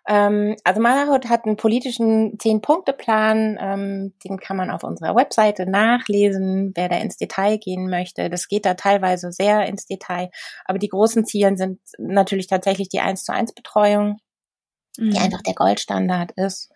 Ähm, 0.09 0.55
also 0.63 0.81
Malahut 0.81 1.29
hat 1.29 1.45
einen 1.45 1.55
politischen 1.55 2.39
Zehn-Punkte-Plan, 2.39 3.59
ähm, 3.61 4.13
den 4.23 4.39
kann 4.39 4.57
man 4.57 4.71
auf 4.71 4.83
unserer 4.83 5.15
Webseite 5.15 5.69
nachlesen, 5.69 6.71
wer 6.73 6.89
da 6.89 6.97
ins 6.97 7.17
Detail 7.17 7.59
gehen 7.59 7.91
möchte. 7.91 8.31
Das 8.31 8.47
geht 8.47 8.65
da 8.65 8.73
teilweise 8.73 9.31
sehr 9.31 9.67
ins 9.67 9.85
Detail, 9.85 10.31
aber 10.65 10.79
die 10.79 10.89
großen 10.89 11.25
Ziele 11.25 11.55
sind 11.57 11.79
natürlich 11.99 12.47
tatsächlich 12.47 12.89
die 12.89 13.01
eins 13.01 13.23
zu 13.23 13.31
eins 13.33 13.53
Betreuung, 13.53 14.17
mhm. 14.97 15.11
die 15.11 15.19
einfach 15.19 15.43
der 15.43 15.53
Goldstandard 15.53 16.31
ist. 16.31 16.71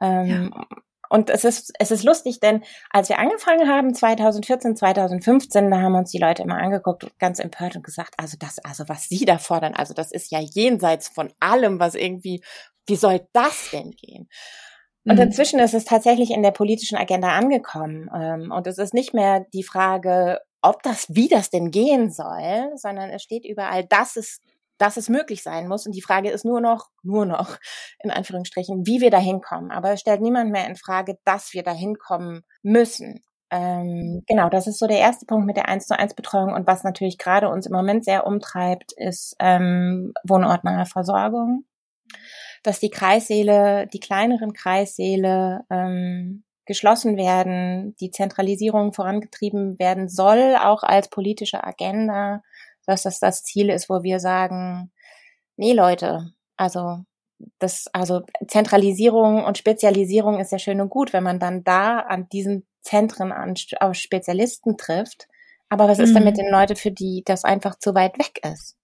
Ähm, 0.00 0.50
ja. 0.52 0.66
Und 1.12 1.28
es 1.28 1.44
ist, 1.44 1.74
es 1.78 1.90
ist 1.90 2.04
lustig, 2.04 2.40
denn 2.40 2.64
als 2.88 3.10
wir 3.10 3.18
angefangen 3.18 3.68
haben, 3.68 3.94
2014, 3.94 4.76
2015, 4.76 5.70
da 5.70 5.82
haben 5.82 5.94
uns 5.94 6.10
die 6.10 6.18
Leute 6.18 6.42
immer 6.42 6.56
angeguckt, 6.56 7.06
ganz 7.18 7.38
empört 7.38 7.76
und 7.76 7.84
gesagt, 7.84 8.14
also 8.16 8.38
das, 8.40 8.58
also 8.60 8.88
was 8.88 9.10
Sie 9.10 9.26
da 9.26 9.36
fordern, 9.36 9.74
also 9.74 9.92
das 9.92 10.10
ist 10.10 10.32
ja 10.32 10.40
jenseits 10.40 11.08
von 11.08 11.30
allem, 11.38 11.78
was 11.78 11.96
irgendwie, 11.96 12.42
wie 12.86 12.96
soll 12.96 13.26
das 13.32 13.70
denn 13.72 13.92
gehen? 13.92 14.28
Und 15.04 15.16
mhm. 15.16 15.22
inzwischen 15.22 15.58
ist 15.58 15.74
es 15.74 15.84
tatsächlich 15.84 16.30
in 16.30 16.42
der 16.42 16.52
politischen 16.52 16.96
Agenda 16.96 17.30
angekommen. 17.30 18.08
Ähm, 18.14 18.52
und 18.52 18.66
es 18.66 18.78
ist 18.78 18.94
nicht 18.94 19.14
mehr 19.14 19.46
die 19.52 19.64
Frage, 19.64 20.40
ob 20.62 20.82
das, 20.82 21.06
wie 21.08 21.28
das 21.28 21.50
denn 21.50 21.70
gehen 21.70 22.10
soll, 22.10 22.70
sondern 22.76 23.10
es 23.10 23.22
steht 23.22 23.44
überall, 23.44 23.84
dass 23.84 24.16
es 24.16 24.40
dass 24.78 24.96
es 24.96 25.08
möglich 25.08 25.44
sein 25.44 25.68
muss. 25.68 25.86
Und 25.86 25.94
die 25.94 26.02
Frage 26.02 26.30
ist 26.30 26.44
nur 26.44 26.60
noch, 26.60 26.88
nur 27.04 27.24
noch, 27.24 27.56
in 28.00 28.10
Anführungsstrichen, 28.10 28.84
wie 28.84 29.00
wir 29.00 29.10
da 29.10 29.18
hinkommen. 29.18 29.70
Aber 29.70 29.92
es 29.92 30.00
stellt 30.00 30.20
niemand 30.20 30.50
mehr 30.50 30.66
in 30.66 30.74
Frage, 30.74 31.18
dass 31.24 31.52
wir 31.52 31.62
da 31.62 31.72
hinkommen 31.72 32.42
müssen. 32.62 33.22
Ähm, 33.50 34.24
genau, 34.26 34.48
das 34.48 34.66
ist 34.66 34.80
so 34.80 34.88
der 34.88 34.98
erste 34.98 35.24
Punkt 35.26 35.46
mit 35.46 35.56
der 35.56 35.68
1 35.68 35.86
zu 35.86 35.96
1 35.96 36.14
Betreuung. 36.14 36.52
Und 36.52 36.66
was 36.66 36.82
natürlich 36.82 37.16
gerade 37.16 37.48
uns 37.48 37.66
im 37.66 37.72
Moment 37.72 38.04
sehr 38.04 38.26
umtreibt, 38.26 38.92
ist 38.96 39.36
ähm, 39.38 40.14
wohnortnahe 40.24 40.86
Versorgung. 40.86 41.64
Dass 42.62 42.80
die 42.80 42.90
Kreissäle, 42.90 43.86
die 43.88 44.00
kleineren 44.00 44.52
Kreissäle 44.52 45.64
ähm, 45.70 46.44
geschlossen 46.64 47.16
werden, 47.16 47.96
die 48.00 48.10
Zentralisierung 48.10 48.92
vorangetrieben 48.92 49.78
werden 49.78 50.08
soll, 50.08 50.56
auch 50.56 50.82
als 50.82 51.08
politische 51.08 51.64
Agenda, 51.64 52.42
dass 52.86 53.02
das 53.02 53.18
das 53.18 53.42
Ziel 53.42 53.68
ist, 53.68 53.88
wo 53.88 54.02
wir 54.02 54.20
sagen, 54.20 54.92
nee 55.56 55.72
Leute, 55.72 56.32
also 56.56 56.98
das, 57.58 57.88
also 57.92 58.22
Zentralisierung 58.46 59.44
und 59.44 59.58
Spezialisierung 59.58 60.38
ist 60.38 60.52
ja 60.52 60.58
schön 60.58 60.80
und 60.80 60.90
gut, 60.90 61.12
wenn 61.12 61.24
man 61.24 61.40
dann 61.40 61.64
da 61.64 61.98
an 61.98 62.28
diesen 62.28 62.64
Zentren 62.82 63.32
an, 63.32 63.54
auf 63.80 63.94
Spezialisten 63.94 64.76
trifft. 64.76 65.28
Aber 65.68 65.88
was 65.88 65.98
mhm. 65.98 66.04
ist 66.04 66.14
denn 66.14 66.24
mit 66.24 66.36
mhm. 66.36 66.42
den 66.42 66.50
Leuten, 66.52 66.76
für 66.76 66.90
die 66.90 67.22
das 67.24 67.44
einfach 67.44 67.78
zu 67.78 67.94
weit 67.94 68.18
weg 68.18 68.40
ist? 68.44 68.76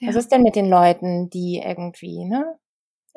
Ja. 0.00 0.08
Was 0.08 0.16
ist 0.16 0.32
denn 0.32 0.42
mit 0.42 0.56
den 0.56 0.68
Leuten, 0.68 1.30
die 1.30 1.62
irgendwie, 1.64 2.24
ne, 2.24 2.58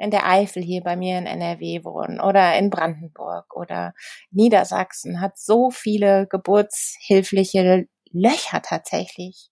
in 0.01 0.09
der 0.09 0.27
Eifel 0.27 0.63
hier 0.63 0.81
bei 0.81 0.95
mir 0.95 1.19
in 1.19 1.27
NRW 1.27 1.83
wohnen 1.83 2.19
oder 2.19 2.57
in 2.57 2.71
Brandenburg 2.71 3.55
oder 3.55 3.93
Niedersachsen 4.31 5.21
hat 5.21 5.37
so 5.37 5.69
viele 5.69 6.25
geburtshilfliche 6.27 7.87
Löcher 8.09 8.61
tatsächlich. 8.63 9.51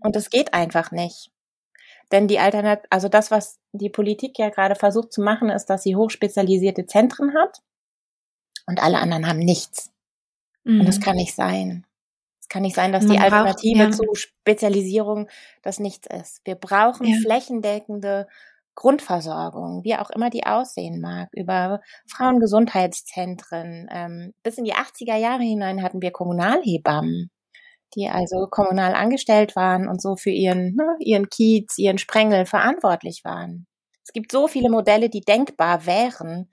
Und 0.00 0.14
es 0.14 0.30
geht 0.30 0.54
einfach 0.54 0.92
nicht. 0.92 1.32
Denn 2.12 2.28
die 2.28 2.38
Alternat 2.38 2.84
also 2.90 3.08
das, 3.08 3.32
was 3.32 3.58
die 3.72 3.90
Politik 3.90 4.38
ja 4.38 4.50
gerade 4.50 4.76
versucht 4.76 5.12
zu 5.12 5.20
machen, 5.20 5.50
ist, 5.50 5.66
dass 5.66 5.82
sie 5.82 5.96
hochspezialisierte 5.96 6.86
Zentren 6.86 7.34
hat 7.34 7.58
und 8.66 8.80
alle 8.80 8.98
anderen 8.98 9.26
haben 9.26 9.40
nichts. 9.40 9.90
Mhm. 10.62 10.80
Und 10.80 10.86
das 10.86 10.98
mhm. 10.98 11.02
kann 11.02 11.16
nicht 11.16 11.34
sein. 11.34 11.84
Es 12.40 12.48
kann 12.48 12.62
nicht 12.62 12.76
sein, 12.76 12.92
dass 12.92 13.02
Man 13.02 13.16
die 13.16 13.22
Alternative 13.22 13.88
braucht, 13.88 13.98
ja. 13.98 14.06
zu 14.06 14.14
Spezialisierung 14.14 15.28
das 15.62 15.80
nichts 15.80 16.06
ist. 16.06 16.40
Wir 16.44 16.54
brauchen 16.54 17.04
ja. 17.08 17.18
flächendeckende 17.20 18.28
Grundversorgung, 18.76 19.82
wie 19.82 19.96
auch 19.96 20.10
immer 20.10 20.30
die 20.30 20.46
aussehen 20.46 21.00
mag, 21.00 21.28
über 21.32 21.80
Frauengesundheitszentren. 22.08 23.88
Ähm, 23.90 24.32
bis 24.44 24.58
in 24.58 24.64
die 24.64 24.74
80er 24.74 25.16
Jahre 25.16 25.42
hinein 25.42 25.82
hatten 25.82 26.00
wir 26.00 26.12
Kommunalhebammen 26.12 27.30
die 27.94 28.08
also 28.08 28.46
kommunal 28.50 28.94
angestellt 28.94 29.56
waren 29.56 29.88
und 29.88 30.02
so 30.02 30.16
für 30.16 30.30
ihren, 30.30 30.74
ne, 30.74 30.96
ihren 31.00 31.28
Kiez, 31.28 31.78
ihren 31.78 31.98
Sprengel 31.98 32.46
verantwortlich 32.46 33.22
waren. 33.24 33.66
Es 34.04 34.12
gibt 34.12 34.32
so 34.32 34.48
viele 34.48 34.70
Modelle, 34.70 35.08
die 35.08 35.20
denkbar 35.20 35.86
wären, 35.86 36.50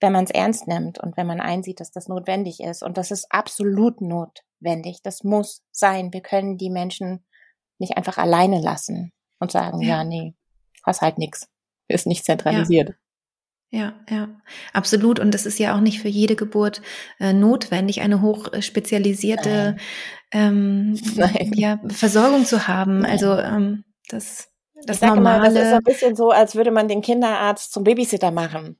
wenn 0.00 0.12
man 0.12 0.24
es 0.24 0.30
ernst 0.30 0.68
nimmt 0.68 0.98
und 1.00 1.16
wenn 1.16 1.26
man 1.26 1.40
einsieht, 1.40 1.80
dass 1.80 1.90
das 1.90 2.08
notwendig 2.08 2.60
ist. 2.60 2.82
Und 2.82 2.98
das 2.98 3.10
ist 3.10 3.26
absolut 3.30 4.00
notwendig. 4.00 5.00
Das 5.02 5.24
muss 5.24 5.62
sein. 5.72 6.12
Wir 6.12 6.20
können 6.20 6.58
die 6.58 6.70
Menschen 6.70 7.24
nicht 7.78 7.96
einfach 7.96 8.18
alleine 8.18 8.60
lassen 8.60 9.12
und 9.40 9.50
sagen, 9.50 9.80
ja, 9.80 9.88
ja 9.88 10.04
nee, 10.04 10.34
hast 10.84 11.02
halt 11.02 11.18
nix. 11.18 11.48
Ist 11.88 12.06
nicht 12.06 12.24
zentralisiert. 12.24 12.90
Ja. 12.90 12.94
Ja, 13.70 13.92
ja, 14.08 14.28
absolut. 14.72 15.18
Und 15.18 15.32
das 15.34 15.46
ist 15.46 15.58
ja 15.58 15.74
auch 15.74 15.80
nicht 15.80 16.00
für 16.00 16.08
jede 16.08 16.36
Geburt 16.36 16.80
äh, 17.18 17.32
notwendig, 17.32 18.02
eine 18.02 18.20
hochspezialisierte 18.22 19.76
ähm, 20.30 20.96
Ja, 21.54 21.80
Versorgung 21.88 22.44
zu 22.44 22.68
haben. 22.68 23.00
Nein. 23.00 23.10
Also 23.10 23.36
ähm, 23.36 23.84
das, 24.08 24.48
das 24.86 25.02
ich 25.02 25.08
normale. 25.08 25.40
Mal, 25.40 25.54
das 25.54 25.66
ist 25.66 25.72
ein 25.72 25.82
bisschen 25.82 26.14
so, 26.14 26.30
als 26.30 26.54
würde 26.54 26.70
man 26.70 26.86
den 26.86 27.00
Kinderarzt 27.00 27.72
zum 27.72 27.82
Babysitter 27.82 28.30
machen. 28.30 28.78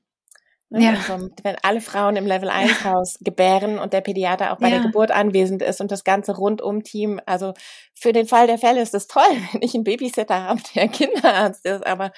Ne? 0.75 0.83
Ja. 0.83 0.91
Also, 0.91 1.29
wenn 1.43 1.55
alle 1.61 1.79
Frauen 1.79 2.17
im 2.17 2.25
Level 2.25 2.49
1 2.49 2.83
Haus 2.83 3.17
gebären 3.21 3.79
und 3.79 3.93
der 3.93 4.01
Pädiater 4.01 4.51
auch 4.51 4.57
bei 4.57 4.69
ja. 4.69 4.75
der 4.75 4.85
Geburt 4.85 5.11
anwesend 5.11 5.61
ist 5.61 5.79
und 5.79 5.89
das 5.89 6.03
ganze 6.03 6.35
Rundum-Team, 6.35 7.21
also 7.25 7.53
für 7.93 8.11
den 8.11 8.27
Fall 8.27 8.47
der 8.47 8.57
Fälle 8.57 8.81
ist 8.81 8.93
es 8.93 9.07
toll, 9.07 9.23
wenn 9.53 9.61
ich 9.61 9.73
einen 9.73 9.85
Babysitter 9.85 10.43
habe, 10.43 10.61
der 10.75 10.89
Kinderarzt 10.89 11.65
ist, 11.65 11.85
aber 11.85 12.11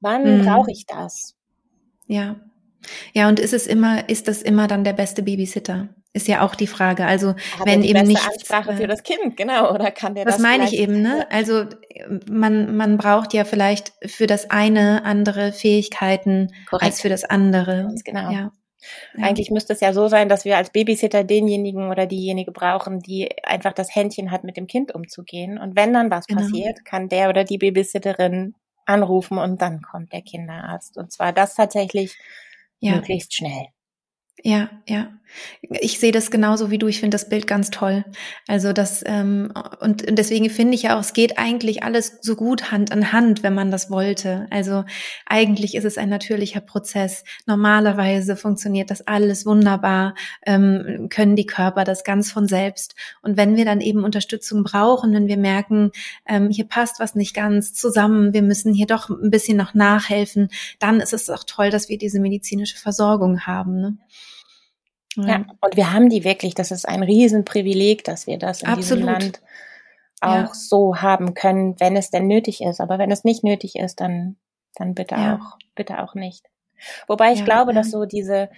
wann 0.00 0.38
mhm. 0.38 0.46
brauche 0.46 0.70
ich 0.70 0.86
das? 0.86 1.34
Ja. 2.06 2.36
Ja, 3.12 3.28
und 3.28 3.40
ist 3.40 3.52
es 3.52 3.66
immer, 3.66 4.08
ist 4.08 4.28
das 4.28 4.40
immer 4.40 4.68
dann 4.68 4.84
der 4.84 4.92
beste 4.94 5.22
Babysitter? 5.22 5.88
Ist 6.14 6.26
ja 6.26 6.44
auch 6.44 6.54
die 6.54 6.66
Frage. 6.66 7.04
Also, 7.04 7.34
Hat 7.58 7.66
wenn 7.66 7.82
eben 7.82 8.06
nicht. 8.06 8.26
Ansprache 8.26 8.76
für 8.76 8.86
das 8.86 9.02
Kind, 9.02 9.36
genau, 9.36 9.72
oder 9.72 9.90
kann 9.90 10.14
der 10.14 10.24
das? 10.24 10.36
Das 10.36 10.42
meine 10.42 10.64
ich 10.64 10.72
eben, 10.72 11.02
ne? 11.02 11.26
Also, 11.30 11.66
man, 12.30 12.76
man 12.76 12.96
braucht 12.96 13.34
ja 13.34 13.44
vielleicht 13.44 13.92
für 14.06 14.26
das 14.26 14.50
eine 14.50 15.04
andere 15.04 15.52
Fähigkeiten 15.52 16.48
Korrekt. 16.68 16.84
als 16.84 17.00
für 17.02 17.08
das 17.08 17.24
andere. 17.24 17.82
Ganz 17.82 18.04
genau. 18.04 18.30
Ja. 18.30 18.52
Ja. 19.16 19.24
Eigentlich 19.24 19.50
müsste 19.50 19.72
es 19.72 19.80
ja 19.80 19.92
so 19.92 20.08
sein, 20.08 20.28
dass 20.28 20.44
wir 20.44 20.56
als 20.56 20.70
Babysitter 20.70 21.24
denjenigen 21.24 21.90
oder 21.90 22.06
diejenige 22.06 22.52
brauchen, 22.52 23.00
die 23.00 23.28
einfach 23.44 23.72
das 23.72 23.94
Händchen 23.94 24.30
hat, 24.30 24.44
mit 24.44 24.56
dem 24.56 24.66
Kind 24.66 24.94
umzugehen. 24.94 25.58
Und 25.58 25.76
wenn 25.76 25.92
dann 25.92 26.10
was 26.10 26.26
genau. 26.26 26.42
passiert, 26.42 26.84
kann 26.84 27.08
der 27.08 27.28
oder 27.28 27.44
die 27.44 27.58
Babysitterin 27.58 28.54
anrufen 28.86 29.38
und 29.38 29.60
dann 29.60 29.82
kommt 29.82 30.12
der 30.12 30.22
Kinderarzt. 30.22 30.96
Und 30.96 31.12
zwar 31.12 31.32
das 31.32 31.54
tatsächlich 31.54 32.16
ja. 32.78 32.94
möglichst 32.94 33.34
schnell. 33.34 33.66
Ja, 34.44 34.70
ja. 34.86 35.08
Ich 35.62 35.98
sehe 35.98 36.12
das 36.12 36.30
genauso 36.30 36.70
wie 36.70 36.78
du. 36.78 36.86
Ich 36.86 37.00
finde 37.00 37.14
das 37.14 37.28
Bild 37.28 37.46
ganz 37.46 37.70
toll. 37.70 38.04
Also 38.46 38.72
das 38.72 39.02
ähm, 39.06 39.52
und, 39.80 40.08
und 40.08 40.18
deswegen 40.18 40.48
finde 40.48 40.74
ich 40.74 40.84
ja 40.84 40.96
auch, 40.96 41.00
es 41.00 41.12
geht 41.12 41.38
eigentlich 41.38 41.82
alles 41.82 42.18
so 42.22 42.34
gut 42.34 42.72
Hand 42.72 42.90
in 42.90 43.12
Hand, 43.12 43.42
wenn 43.42 43.54
man 43.54 43.70
das 43.70 43.90
wollte. 43.90 44.46
Also 44.50 44.84
eigentlich 45.26 45.74
ist 45.74 45.84
es 45.84 45.98
ein 45.98 46.08
natürlicher 46.08 46.60
Prozess. 46.60 47.24
Normalerweise 47.46 48.36
funktioniert 48.36 48.90
das 48.90 49.06
alles 49.06 49.44
wunderbar, 49.44 50.14
ähm, 50.46 51.08
können 51.10 51.36
die 51.36 51.46
Körper 51.46 51.84
das 51.84 52.04
ganz 52.04 52.32
von 52.32 52.48
selbst. 52.48 52.94
Und 53.20 53.36
wenn 53.36 53.56
wir 53.56 53.66
dann 53.66 53.82
eben 53.82 54.04
Unterstützung 54.04 54.64
brauchen, 54.64 55.12
wenn 55.12 55.28
wir 55.28 55.36
merken, 55.36 55.90
ähm, 56.26 56.48
hier 56.48 56.66
passt 56.66 57.00
was 57.00 57.14
nicht 57.14 57.34
ganz 57.34 57.74
zusammen, 57.74 58.32
wir 58.32 58.42
müssen 58.42 58.72
hier 58.72 58.86
doch 58.86 59.10
ein 59.10 59.30
bisschen 59.30 59.58
noch 59.58 59.74
nachhelfen, 59.74 60.48
dann 60.78 61.00
ist 61.00 61.12
es 61.12 61.28
auch 61.28 61.44
toll, 61.44 61.70
dass 61.70 61.90
wir 61.90 61.98
diese 61.98 62.18
medizinische 62.18 62.78
Versorgung 62.78 63.40
haben. 63.40 63.80
Ne? 63.80 63.98
Ja, 65.16 65.44
und 65.60 65.76
wir 65.76 65.92
haben 65.92 66.10
die 66.10 66.24
wirklich. 66.24 66.54
Das 66.54 66.70
ist 66.70 66.86
ein 66.86 67.02
Riesenprivileg, 67.02 68.04
dass 68.04 68.26
wir 68.26 68.38
das 68.38 68.62
in 68.62 68.68
Absolut. 68.68 68.84
diesem 68.84 69.02
Land 69.02 69.40
auch 70.20 70.34
ja. 70.34 70.50
so 70.52 70.96
haben 70.96 71.34
können, 71.34 71.78
wenn 71.80 71.96
es 71.96 72.10
denn 72.10 72.26
nötig 72.26 72.62
ist. 72.62 72.80
Aber 72.80 72.98
wenn 72.98 73.10
es 73.10 73.24
nicht 73.24 73.44
nötig 73.44 73.76
ist, 73.76 74.00
dann, 74.00 74.36
dann 74.74 74.94
bitte 74.94 75.14
ja. 75.14 75.36
auch, 75.36 75.58
bitte 75.74 76.02
auch 76.02 76.14
nicht. 76.14 76.46
Wobei 77.06 77.32
ich 77.32 77.40
ja, 77.40 77.44
glaube, 77.44 77.72
dass 77.72 77.90
so 77.90 78.04
diese, 78.04 78.50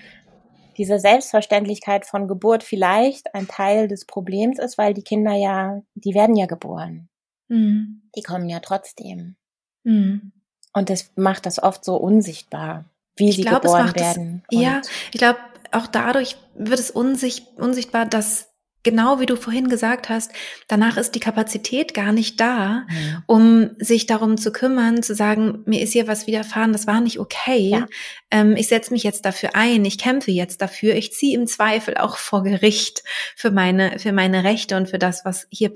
diese 0.77 0.99
Selbstverständlichkeit 0.99 2.05
von 2.05 2.29
Geburt 2.29 2.63
vielleicht 2.63 3.35
ein 3.35 3.49
Teil 3.49 3.89
des 3.89 4.05
Problems 4.05 4.59
ist, 4.59 4.79
weil 4.79 4.95
die 4.95 5.03
Kinder 5.03 5.33
ja, 5.33 5.83
die 5.95 6.15
werden 6.15 6.37
ja 6.37 6.47
geboren. 6.47 7.09
Mhm. 7.49 8.03
Die 8.17 8.23
kommen 8.23 8.49
ja 8.49 8.61
trotzdem. 8.61 9.37
Mhm. 9.85 10.33
Und 10.73 10.91
das 10.91 11.11
macht 11.17 11.47
das 11.47 11.63
oft 11.63 11.85
so 11.85 11.97
unsichtbar, 11.97 12.85
wie 13.17 13.31
ich 13.31 13.37
sie 13.37 13.43
glaub, 13.43 13.63
geboren 13.63 13.95
werden. 13.95 14.43
Das, 14.51 14.61
ja, 14.61 14.81
ich 15.13 15.19
glaube, 15.19 15.39
auch 15.73 15.87
dadurch 15.87 16.37
wird 16.55 16.79
es 16.79 16.91
unsicht, 16.91 17.47
unsichtbar, 17.57 18.07
dass 18.07 18.51
genau 18.83 19.21
wie 19.21 19.27
du 19.27 19.37
vorhin 19.37 19.69
gesagt 19.69 20.09
hast, 20.09 20.33
danach 20.69 20.97
ist 20.97 21.15
die 21.15 21.21
Kapazität 21.21 21.95
gar 21.95 22.13
nicht 22.13 22.41
da, 22.41 22.87
mhm. 22.89 23.23
um 23.27 23.71
sich 23.79 24.07
darum 24.07 24.39
zu 24.39 24.53
kümmern, 24.53 25.03
zu 25.03 25.15
sagen, 25.15 25.63
mir 25.67 25.83
ist 25.83 25.93
hier 25.93 26.07
was 26.07 26.27
widerfahren, 26.27 26.73
das 26.73 26.87
war 26.87 27.01
nicht 27.01 27.19
okay. 27.19 27.69
Ja. 27.69 27.87
Ähm, 28.31 28.57
ich 28.57 28.69
setze 28.69 28.93
mich 28.93 29.03
jetzt 29.03 29.25
dafür 29.25 29.51
ein, 29.55 29.85
ich 29.85 29.99
kämpfe 29.99 30.31
jetzt 30.31 30.63
dafür, 30.63 30.95
ich 30.95 31.13
ziehe 31.13 31.39
im 31.39 31.47
Zweifel 31.47 31.97
auch 31.97 32.17
vor 32.17 32.43
Gericht 32.43 33.03
für 33.37 33.51
meine, 33.51 33.99
für 33.99 34.13
meine 34.13 34.45
Rechte 34.45 34.77
und 34.77 34.89
für 34.89 34.99
das, 34.99 35.25
was 35.25 35.47
hier 35.51 35.73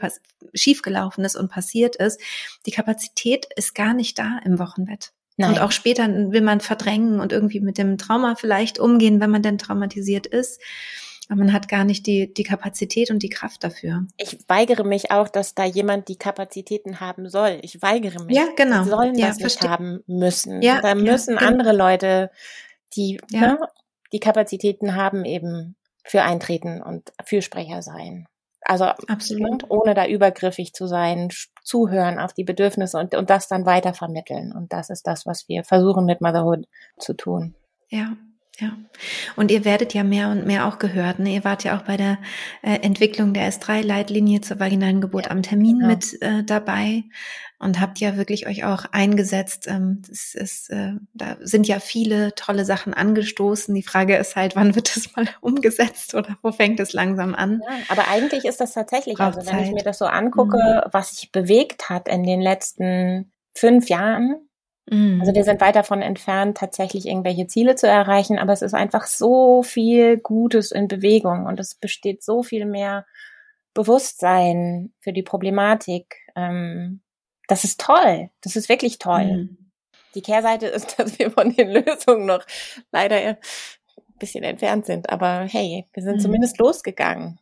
schiefgelaufen 0.55 1.25
ist 1.25 1.37
und 1.37 1.51
passiert 1.51 1.97
ist. 1.97 2.21
Die 2.67 2.71
Kapazität 2.71 3.47
ist 3.57 3.75
gar 3.75 3.95
nicht 3.95 4.19
da 4.19 4.41
im 4.45 4.59
Wochenbett. 4.59 5.14
Nein. 5.37 5.51
Und 5.51 5.61
auch 5.61 5.73
später 5.73 6.07
will 6.09 6.43
man 6.43 6.61
verdrängen 6.61 7.21
und 7.21 7.33
irgendwie 7.33 7.61
mit 7.61 7.79
dem 7.79 7.99
Trauma 7.99 8.37
vielleicht 8.37 8.79
umgehen, 8.79 9.21
wenn 9.21 9.31
man 9.31 9.43
denn 9.43 9.59
traumatisiert 9.59 10.27
ist. 10.27 10.61
Aber 11.29 11.39
man 11.39 11.53
hat 11.53 11.69
gar 11.69 11.85
nicht 11.85 12.07
die, 12.07 12.33
die 12.33 12.43
Kapazität 12.43 13.11
und 13.11 13.23
die 13.23 13.31
Kraft 13.31 13.65
dafür. 13.65 14.07
Ich 14.19 14.39
weigere 14.47 14.85
mich 14.85 15.11
auch, 15.11 15.29
dass 15.29 15.55
da 15.55 15.65
jemand 15.65 16.09
die 16.09 16.19
Kapazitäten 16.19 17.01
haben 17.01 17.29
soll. 17.31 17.59
Ich 17.63 17.81
weigere 17.81 18.23
mich. 18.25 18.37
Ja, 18.37 18.45
genau. 18.55 18.85
Sie 18.85 18.91
sollen 18.91 19.15
ja, 19.17 19.29
das 19.29 19.39
nicht 19.39 19.67
haben 19.67 20.01
müssen. 20.07 20.61
Ja, 20.61 20.81
da 20.83 20.95
müssen 20.95 21.35
ja, 21.35 21.41
genau. 21.41 21.51
andere 21.51 21.73
Leute, 21.75 22.31
die 22.95 23.21
ja. 23.31 23.41
ne, 23.41 23.59
die 24.13 24.21
Kapazitäten 24.21 24.95
haben, 24.95 25.25
eben 25.25 25.77
für 26.05 26.23
eintreten 26.23 26.83
und 26.83 27.13
Fürsprecher 27.25 27.81
sein. 27.81 28.27
Also 28.61 28.85
Absolut. 28.85 29.71
ohne 29.71 29.95
da 29.95 30.07
übergriffig 30.07 30.75
zu 30.75 30.87
sein, 30.87 31.31
zuhören 31.65 32.21
auf 32.21 32.33
die 32.33 32.45
Bedürfnisse 32.45 32.99
und, 32.99 33.15
und 33.15 33.31
das 33.31 33.49
dann 33.49 33.67
weiter 33.67 33.95
vermitteln. 33.95 34.53
Und 34.53 34.73
das 34.73 34.91
ist 34.91 35.07
das, 35.07 35.27
was 35.27 35.49
wir 35.49 35.65
versuchen 35.65 36.05
mit 36.05 36.21
Motherhood 36.21 36.67
zu 36.99 37.15
tun. 37.15 37.55
Ja, 37.89 38.17
ja. 38.61 38.77
Und 39.37 39.51
ihr 39.51 39.65
werdet 39.65 39.95
ja 39.95 40.05
mehr 40.05 40.29
und 40.29 40.47
mehr 40.47 40.67
auch 40.67 40.79
gehört. 40.79 41.19
Ne? 41.19 41.35
Ihr 41.35 41.45
wart 41.45 41.65
ja 41.65 41.77
auch 41.77 41.83
bei 41.83 41.97
der 41.97 42.19
äh, 42.63 42.77
Entwicklung 42.81 43.35
der 43.35 43.51
S3-Leitlinie 43.51 44.41
zur 44.41 44.61
vaginalen 44.61 45.01
Geburt 45.01 45.27
ja, 45.27 45.31
am 45.33 45.43
Termin 45.43 45.79
genau. 45.79 45.89
mit 45.89 46.23
äh, 46.23 46.45
dabei 46.45 47.05
und 47.59 47.81
habt 47.81 47.99
ja 47.99 48.17
wirklich 48.17 48.47
euch 48.47 48.65
auch 48.65 48.85
eingesetzt. 48.93 49.67
Ähm, 49.69 50.03
das 50.07 50.35
ist, 50.35 50.71
äh, 50.71 50.93
da 51.15 51.37
sind 51.41 51.67
ja 51.67 51.81
viele 51.81 52.35
tolle 52.35 52.65
Sachen 52.65 52.95
angestoßen. 52.95 53.75
Die 53.75 53.83
Frage 53.83 54.17
ist 54.17 54.37
halt, 54.37 54.55
wann 54.55 54.75
wird 54.75 54.95
das 54.95 55.17
mal 55.17 55.27
umgesetzt 55.41 56.15
oder 56.15 56.37
wo 56.43 56.53
fängt 56.53 56.79
es 56.79 56.93
langsam 56.93 57.35
an? 57.35 57.63
Ja, 57.67 57.77
aber 57.89 58.09
eigentlich 58.09 58.45
ist 58.45 58.61
das 58.61 58.73
tatsächlich, 58.73 59.17
Braucht 59.17 59.37
also 59.37 59.51
wenn 59.51 59.59
Zeit. 59.59 59.67
ich 59.67 59.73
mir 59.73 59.83
das 59.83 59.99
so 59.99 60.05
angucke, 60.05 60.59
mhm. 60.59 60.91
was 60.93 61.17
sich 61.17 61.33
bewegt 61.33 61.89
hat 61.89 62.09
in 62.09 62.25
den 62.25 62.41
letzten 62.41 63.33
fünf 63.55 63.89
Jahren, 63.89 64.37
Mhm. 64.91 65.21
Also 65.21 65.35
wir 65.35 65.45
sind 65.45 65.61
weit 65.61 65.77
davon 65.77 66.03
entfernt, 66.03 66.59
tatsächlich 66.59 67.07
irgendwelche 67.07 67.47
Ziele 67.47 67.75
zu 67.75 67.87
erreichen, 67.87 68.39
aber 68.39 68.53
es 68.53 68.63
ist 68.63 68.75
einfach 68.75 69.07
so 69.07 69.63
viel 69.63 70.19
Gutes 70.19 70.73
in 70.73 70.89
Bewegung 70.89 71.47
und 71.47 71.59
es 71.59 71.75
besteht 71.75 72.23
so 72.23 72.43
viel 72.43 72.67
mehr 72.67 73.07
Bewusstsein 73.73 74.93
für 75.01 75.13
die 75.13 75.23
Problematik. 75.23 76.17
Ähm, 76.37 77.01
das 77.49 77.65
ist 77.65 77.81
toll. 77.81 78.31
Das 78.41 78.57
ist 78.57 78.69
wirklich 78.69 78.99
toll. 78.99 79.25
Mhm. 79.25 79.59
Die 80.15 80.23
Kehrseite 80.23 80.67
ist, 80.67 80.95
dass 80.99 81.19
wir 81.19 81.31
von 81.31 81.55
den 81.55 81.71
Lösungen 81.71 82.27
noch 82.27 82.45
leider 82.93 83.17
ein 83.17 83.37
bisschen 84.19 84.45
entfernt 84.45 84.87
sind. 84.87 85.11
Aber 85.11 85.47
hey, 85.51 85.87
wir 85.93 86.03
sind 86.03 86.17
mhm. 86.17 86.21
zumindest 86.21 86.59
losgegangen. 86.59 87.39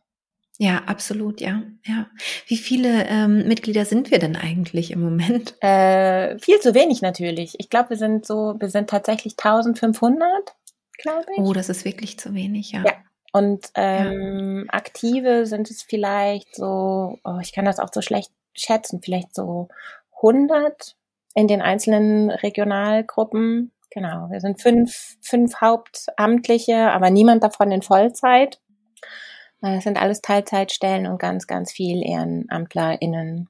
Ja, 0.59 0.83
absolut, 0.85 1.41
ja, 1.41 1.63
ja. 1.83 2.07
Wie 2.47 2.57
viele 2.57 3.07
ähm, 3.07 3.47
Mitglieder 3.47 3.85
sind 3.85 4.11
wir 4.11 4.19
denn 4.19 4.35
eigentlich 4.35 4.91
im 4.91 5.01
Moment? 5.01 5.55
Äh, 5.61 6.37
viel 6.39 6.59
zu 6.59 6.75
wenig 6.75 7.01
natürlich. 7.01 7.55
Ich 7.57 7.69
glaube, 7.69 7.91
wir 7.91 7.97
sind 7.97 8.25
so, 8.25 8.55
wir 8.59 8.69
sind 8.69 8.89
tatsächlich 8.89 9.33
1500, 9.33 10.55
glaube 10.97 11.25
ich. 11.35 11.39
Oh, 11.39 11.53
das 11.53 11.69
ist 11.69 11.85
wirklich 11.85 12.19
zu 12.19 12.33
wenig, 12.35 12.71
ja. 12.71 12.83
Ja. 12.85 12.93
Und 13.31 13.69
ähm, 13.75 14.65
ja. 14.67 14.73
aktive 14.73 15.47
sind 15.47 15.71
es 15.71 15.81
vielleicht 15.81 16.55
so, 16.55 17.17
oh, 17.23 17.39
ich 17.41 17.51
kann 17.51 17.65
das 17.65 17.79
auch 17.79 17.89
so 17.91 18.01
schlecht 18.01 18.31
schätzen, 18.53 19.01
vielleicht 19.01 19.33
so 19.33 19.69
100 20.17 20.95
in 21.33 21.47
den 21.47 21.61
einzelnen 21.61 22.29
Regionalgruppen. 22.29 23.71
Genau, 23.89 24.29
wir 24.29 24.39
sind 24.39 24.61
fünf, 24.61 25.17
fünf 25.21 25.61
Hauptamtliche, 25.61 26.91
aber 26.91 27.09
niemand 27.09 27.43
davon 27.43 27.71
in 27.71 27.81
Vollzeit. 27.81 28.59
Das 29.71 29.85
sind 29.85 29.97
alles 29.97 30.19
Teilzeitstellen 30.19 31.07
und 31.07 31.19
ganz, 31.19 31.47
ganz 31.47 31.71
viel 31.71 32.03
EhrenamtlerInnen, 32.03 33.47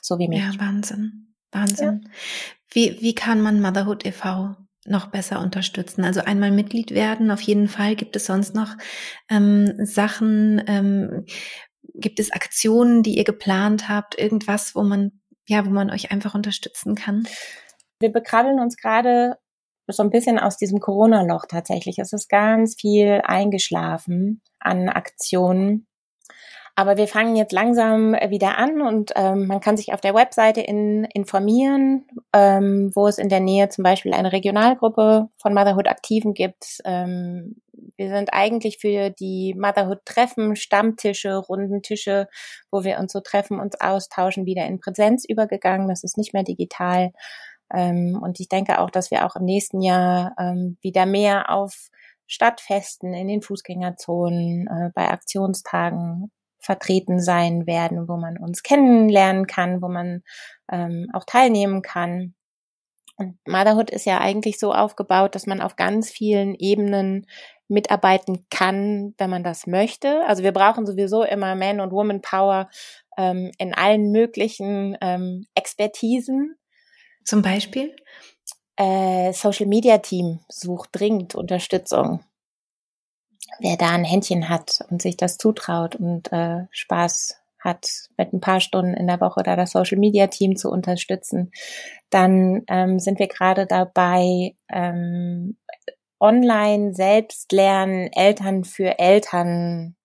so 0.00 0.18
wie 0.18 0.28
mich. 0.28 0.40
Ja, 0.40 0.52
Wahnsinn. 0.58 1.34
Wahnsinn. 1.52 2.00
Ja. 2.02 2.10
Wie, 2.70 3.02
wie 3.02 3.14
kann 3.14 3.42
man 3.42 3.60
Motherhood 3.60 4.06
e.V. 4.06 4.56
noch 4.86 5.08
besser 5.08 5.40
unterstützen? 5.40 6.02
Also 6.02 6.20
einmal 6.20 6.50
Mitglied 6.50 6.92
werden, 6.92 7.30
auf 7.30 7.42
jeden 7.42 7.68
Fall. 7.68 7.94
Gibt 7.94 8.16
es 8.16 8.24
sonst 8.24 8.54
noch 8.54 8.74
ähm, 9.28 9.74
Sachen, 9.84 10.62
ähm, 10.66 11.26
gibt 11.94 12.20
es 12.20 12.32
Aktionen, 12.32 13.02
die 13.02 13.18
ihr 13.18 13.24
geplant 13.24 13.88
habt, 13.90 14.18
irgendwas, 14.18 14.74
wo 14.74 14.82
man, 14.82 15.20
ja, 15.46 15.66
wo 15.66 15.70
man 15.70 15.90
euch 15.90 16.10
einfach 16.10 16.34
unterstützen 16.34 16.94
kann? 16.94 17.24
Wir 17.98 18.10
bekrabbeln 18.10 18.60
uns 18.60 18.78
gerade 18.78 19.36
so 19.92 20.02
ein 20.02 20.10
bisschen 20.10 20.38
aus 20.38 20.56
diesem 20.56 20.80
Corona-Loch 20.80 21.46
tatsächlich. 21.48 21.98
Es 21.98 22.12
ist 22.12 22.28
ganz 22.28 22.76
viel 22.78 23.20
eingeschlafen 23.24 24.42
an 24.58 24.88
Aktionen. 24.88 25.86
Aber 26.76 26.96
wir 26.96 27.08
fangen 27.08 27.36
jetzt 27.36 27.52
langsam 27.52 28.12
wieder 28.12 28.56
an 28.56 28.80
und 28.80 29.12
ähm, 29.14 29.46
man 29.46 29.60
kann 29.60 29.76
sich 29.76 29.92
auf 29.92 30.00
der 30.00 30.14
Webseite 30.14 30.62
in, 30.62 31.04
informieren, 31.04 32.06
ähm, 32.32 32.90
wo 32.94 33.06
es 33.06 33.18
in 33.18 33.28
der 33.28 33.40
Nähe 33.40 33.68
zum 33.68 33.84
Beispiel 33.84 34.14
eine 34.14 34.32
Regionalgruppe 34.32 35.28
von 35.36 35.52
Motherhood 35.52 35.88
Aktiven 35.88 36.32
gibt. 36.32 36.78
Ähm, 36.84 37.60
wir 37.96 38.08
sind 38.08 38.32
eigentlich 38.32 38.78
für 38.78 39.10
die 39.10 39.54
Motherhood-Treffen, 39.58 40.56
Stammtische, 40.56 41.36
Rundentische, 41.36 42.28
wo 42.70 42.82
wir 42.84 42.98
uns 42.98 43.12
so 43.12 43.20
treffen, 43.20 43.60
uns 43.60 43.78
austauschen, 43.78 44.46
wieder 44.46 44.64
in 44.64 44.80
Präsenz 44.80 45.24
übergegangen. 45.28 45.88
Das 45.88 46.02
ist 46.02 46.16
nicht 46.16 46.32
mehr 46.32 46.44
digital. 46.44 47.12
Ähm, 47.72 48.18
und 48.20 48.40
ich 48.40 48.48
denke 48.48 48.80
auch, 48.80 48.90
dass 48.90 49.10
wir 49.10 49.26
auch 49.26 49.36
im 49.36 49.44
nächsten 49.44 49.80
Jahr 49.80 50.34
ähm, 50.38 50.76
wieder 50.80 51.06
mehr 51.06 51.50
auf 51.50 51.88
Stadtfesten, 52.26 53.12
in 53.12 53.28
den 53.28 53.42
Fußgängerzonen, 53.42 54.66
äh, 54.66 54.90
bei 54.94 55.08
Aktionstagen 55.08 56.30
vertreten 56.60 57.20
sein 57.20 57.66
werden, 57.66 58.08
wo 58.08 58.16
man 58.16 58.36
uns 58.36 58.62
kennenlernen 58.62 59.46
kann, 59.46 59.82
wo 59.82 59.88
man 59.88 60.22
ähm, 60.70 61.08
auch 61.12 61.24
teilnehmen 61.24 61.82
kann. 61.82 62.34
Und 63.16 63.38
Motherhood 63.46 63.90
ist 63.90 64.06
ja 64.06 64.18
eigentlich 64.18 64.58
so 64.58 64.72
aufgebaut, 64.72 65.34
dass 65.34 65.46
man 65.46 65.60
auf 65.60 65.76
ganz 65.76 66.10
vielen 66.10 66.54
Ebenen 66.54 67.26
mitarbeiten 67.68 68.46
kann, 68.50 69.14
wenn 69.18 69.30
man 69.30 69.44
das 69.44 69.66
möchte. 69.66 70.24
Also 70.26 70.42
wir 70.42 70.52
brauchen 70.52 70.86
sowieso 70.86 71.22
immer 71.22 71.54
Man- 71.54 71.80
und 71.80 71.92
Woman-Power 71.92 72.68
ähm, 73.16 73.52
in 73.58 73.74
allen 73.74 74.10
möglichen 74.10 74.96
ähm, 75.00 75.46
Expertisen. 75.54 76.56
Zum 77.24 77.42
Beispiel? 77.42 77.94
Äh, 78.76 79.32
Social 79.32 79.66
Media 79.66 79.98
Team 79.98 80.40
sucht 80.48 80.90
dringend 80.92 81.34
Unterstützung. 81.34 82.24
Wer 83.58 83.76
da 83.76 83.90
ein 83.90 84.04
Händchen 84.04 84.48
hat 84.48 84.80
und 84.90 85.02
sich 85.02 85.16
das 85.16 85.36
zutraut 85.36 85.96
und 85.96 86.32
äh, 86.32 86.66
Spaß 86.70 87.40
hat, 87.58 87.90
mit 88.16 88.32
ein 88.32 88.40
paar 88.40 88.60
Stunden 88.60 88.94
in 88.94 89.06
der 89.06 89.20
Woche 89.20 89.42
da 89.42 89.54
das 89.54 89.72
Social 89.72 89.98
Media 89.98 90.28
Team 90.28 90.56
zu 90.56 90.70
unterstützen, 90.70 91.52
dann 92.08 92.62
ähm, 92.68 92.98
sind 92.98 93.18
wir 93.18 93.28
gerade 93.28 93.66
dabei, 93.66 94.54
ähm, 94.70 95.58
online 96.18 96.94
selbst 96.94 97.50
lernen, 97.52 98.10
Eltern 98.12 98.64
für 98.64 98.98
Eltern 98.98 99.96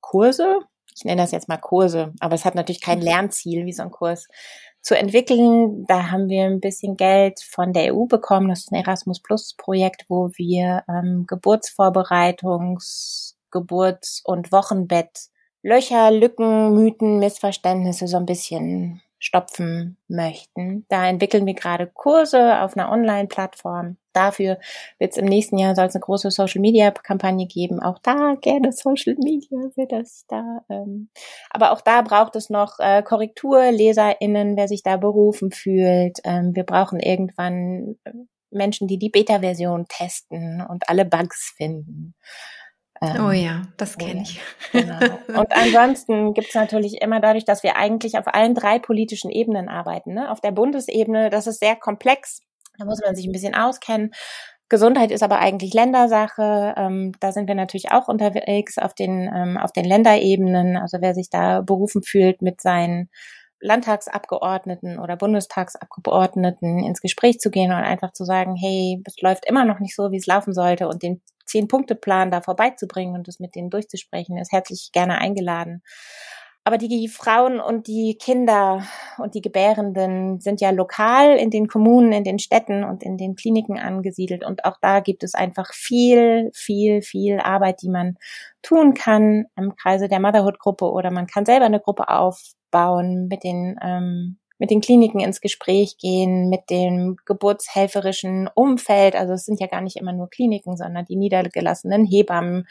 Kurse. 0.00 0.58
Ich 0.94 1.04
nenne 1.04 1.22
das 1.22 1.32
jetzt 1.32 1.48
mal 1.48 1.56
Kurse, 1.56 2.12
aber 2.20 2.34
es 2.34 2.44
hat 2.44 2.54
natürlich 2.54 2.80
kein 2.80 2.98
mhm. 2.98 3.04
Lernziel 3.04 3.66
wie 3.66 3.72
so 3.72 3.82
ein 3.82 3.90
Kurs 3.90 4.28
zu 4.84 4.96
entwickeln. 4.96 5.84
Da 5.88 6.10
haben 6.10 6.28
wir 6.28 6.44
ein 6.44 6.60
bisschen 6.60 6.96
Geld 6.96 7.40
von 7.40 7.72
der 7.72 7.94
EU 7.94 8.04
bekommen. 8.04 8.50
Das 8.50 8.60
ist 8.60 8.70
ein 8.70 8.76
Erasmus 8.76 9.20
Plus 9.20 9.54
Projekt, 9.56 10.04
wo 10.08 10.30
wir 10.34 10.84
ähm, 10.88 11.26
Geburtsvorbereitungs-, 11.26 13.34
Geburts- 13.50 14.22
und 14.24 14.52
Wochenbett 14.52 15.30
Löcher, 15.62 16.10
Lücken, 16.10 16.74
Mythen, 16.74 17.18
Missverständnisse 17.18 18.06
so 18.06 18.18
ein 18.18 18.26
bisschen 18.26 19.00
stopfen 19.18 19.96
möchten. 20.08 20.84
Da 20.90 21.08
entwickeln 21.08 21.46
wir 21.46 21.54
gerade 21.54 21.86
Kurse 21.86 22.60
auf 22.60 22.76
einer 22.76 22.92
Online-Plattform. 22.92 23.96
Dafür 24.14 24.58
wird 24.98 25.12
es 25.12 25.16
im 25.16 25.26
nächsten 25.26 25.58
Jahr 25.58 25.74
soll 25.74 25.86
es 25.86 25.94
eine 25.94 26.00
große 26.00 26.30
Social-Media-Kampagne 26.30 27.46
geben. 27.46 27.80
Auch 27.80 27.98
da 28.02 28.36
gerne 28.40 28.72
Social 28.72 29.16
Media 29.18 29.58
wird 29.74 29.92
das 29.92 30.24
da. 30.28 30.60
Ähm. 30.70 31.10
Aber 31.50 31.72
auch 31.72 31.80
da 31.80 32.02
braucht 32.02 32.36
es 32.36 32.50
noch 32.50 32.78
äh, 32.78 33.02
Korrektur, 33.02 33.70
LeserInnen, 33.70 34.56
wer 34.56 34.68
sich 34.68 34.82
da 34.82 34.96
berufen 34.96 35.50
fühlt. 35.50 36.18
Ähm, 36.24 36.54
wir 36.54 36.64
brauchen 36.64 37.00
irgendwann 37.00 37.96
äh, 38.04 38.12
Menschen, 38.50 38.88
die 38.88 38.98
die 38.98 39.10
Beta-Version 39.10 39.86
testen 39.88 40.64
und 40.66 40.88
alle 40.88 41.04
Bugs 41.04 41.52
finden. 41.56 42.14
Ähm, 43.02 43.26
oh 43.26 43.30
ja, 43.32 43.62
das 43.76 43.98
kenne 43.98 44.22
ich. 44.22 44.40
Genau. 44.72 44.98
Und 45.28 45.52
ansonsten 45.52 46.34
gibt 46.34 46.48
es 46.48 46.54
natürlich 46.54 47.00
immer 47.02 47.20
dadurch, 47.20 47.44
dass 47.44 47.62
wir 47.62 47.76
eigentlich 47.76 48.18
auf 48.18 48.26
allen 48.26 48.54
drei 48.54 48.78
politischen 48.78 49.30
Ebenen 49.30 49.68
arbeiten. 49.68 50.14
Ne? 50.14 50.30
Auf 50.30 50.40
der 50.40 50.52
Bundesebene, 50.52 51.30
das 51.30 51.46
ist 51.46 51.60
sehr 51.60 51.76
komplex. 51.76 52.40
Da 52.78 52.84
muss 52.84 53.00
man 53.04 53.14
sich 53.16 53.26
ein 53.26 53.32
bisschen 53.32 53.54
auskennen. 53.54 54.12
Gesundheit 54.68 55.10
ist 55.10 55.22
aber 55.22 55.38
eigentlich 55.38 55.74
Ländersache. 55.74 56.74
Ähm, 56.76 57.12
da 57.20 57.32
sind 57.32 57.48
wir 57.48 57.54
natürlich 57.54 57.92
auch 57.92 58.08
unterwegs 58.08 58.78
auf 58.78 58.94
den, 58.94 59.30
ähm, 59.34 59.58
auf 59.58 59.72
den 59.72 59.84
Länderebenen. 59.84 60.76
Also 60.76 60.98
wer 61.00 61.14
sich 61.14 61.30
da 61.30 61.60
berufen 61.60 62.02
fühlt, 62.02 62.42
mit 62.42 62.60
seinen 62.60 63.10
Landtagsabgeordneten 63.60 64.98
oder 64.98 65.16
Bundestagsabgeordneten 65.16 66.80
ins 66.84 67.00
Gespräch 67.00 67.38
zu 67.40 67.50
gehen 67.50 67.70
und 67.72 67.78
einfach 67.78 68.12
zu 68.12 68.24
sagen, 68.24 68.56
hey, 68.56 69.00
es 69.06 69.20
läuft 69.20 69.46
immer 69.46 69.64
noch 69.64 69.80
nicht 69.80 69.94
so, 69.94 70.10
wie 70.12 70.16
es 70.18 70.26
laufen 70.26 70.52
sollte 70.52 70.88
und 70.88 71.02
den 71.02 71.22
Zehn-Punkte-Plan 71.46 72.30
da 72.30 72.40
vorbeizubringen 72.40 73.14
und 73.14 73.28
das 73.28 73.38
mit 73.38 73.54
denen 73.54 73.70
durchzusprechen, 73.70 74.38
ist 74.38 74.52
herzlich 74.52 74.90
gerne 74.92 75.18
eingeladen. 75.18 75.82
Aber 76.66 76.78
die 76.78 77.08
Frauen 77.08 77.60
und 77.60 77.88
die 77.88 78.16
Kinder 78.18 78.82
und 79.18 79.34
die 79.34 79.42
Gebärenden 79.42 80.40
sind 80.40 80.62
ja 80.62 80.70
lokal 80.70 81.36
in 81.36 81.50
den 81.50 81.68
Kommunen, 81.68 82.12
in 82.12 82.24
den 82.24 82.38
Städten 82.38 82.84
und 82.84 83.02
in 83.02 83.18
den 83.18 83.34
Kliniken 83.36 83.78
angesiedelt. 83.78 84.46
Und 84.46 84.64
auch 84.64 84.78
da 84.80 85.00
gibt 85.00 85.24
es 85.24 85.34
einfach 85.34 85.74
viel, 85.74 86.50
viel, 86.54 87.02
viel 87.02 87.38
Arbeit, 87.38 87.82
die 87.82 87.90
man 87.90 88.16
tun 88.62 88.94
kann 88.94 89.44
im 89.56 89.76
Kreise 89.76 90.08
der 90.08 90.20
Motherhood-Gruppe 90.20 90.90
oder 90.90 91.10
man 91.10 91.26
kann 91.26 91.44
selber 91.44 91.66
eine 91.66 91.80
Gruppe 91.80 92.08
aufbauen 92.08 93.28
mit 93.28 93.44
den 93.44 93.76
ähm, 93.82 94.38
mit 94.58 94.70
den 94.70 94.80
Kliniken 94.80 95.20
ins 95.20 95.40
Gespräch 95.40 95.98
gehen, 95.98 96.48
mit 96.48 96.70
dem 96.70 97.16
geburtshelferischen 97.26 98.48
Umfeld. 98.54 99.16
Also 99.16 99.32
es 99.32 99.44
sind 99.44 99.60
ja 99.60 99.66
gar 99.66 99.80
nicht 99.80 99.96
immer 99.96 100.12
nur 100.12 100.30
Kliniken, 100.30 100.76
sondern 100.76 101.04
die 101.04 101.16
niedergelassenen 101.16 102.06
Hebammen, 102.06 102.66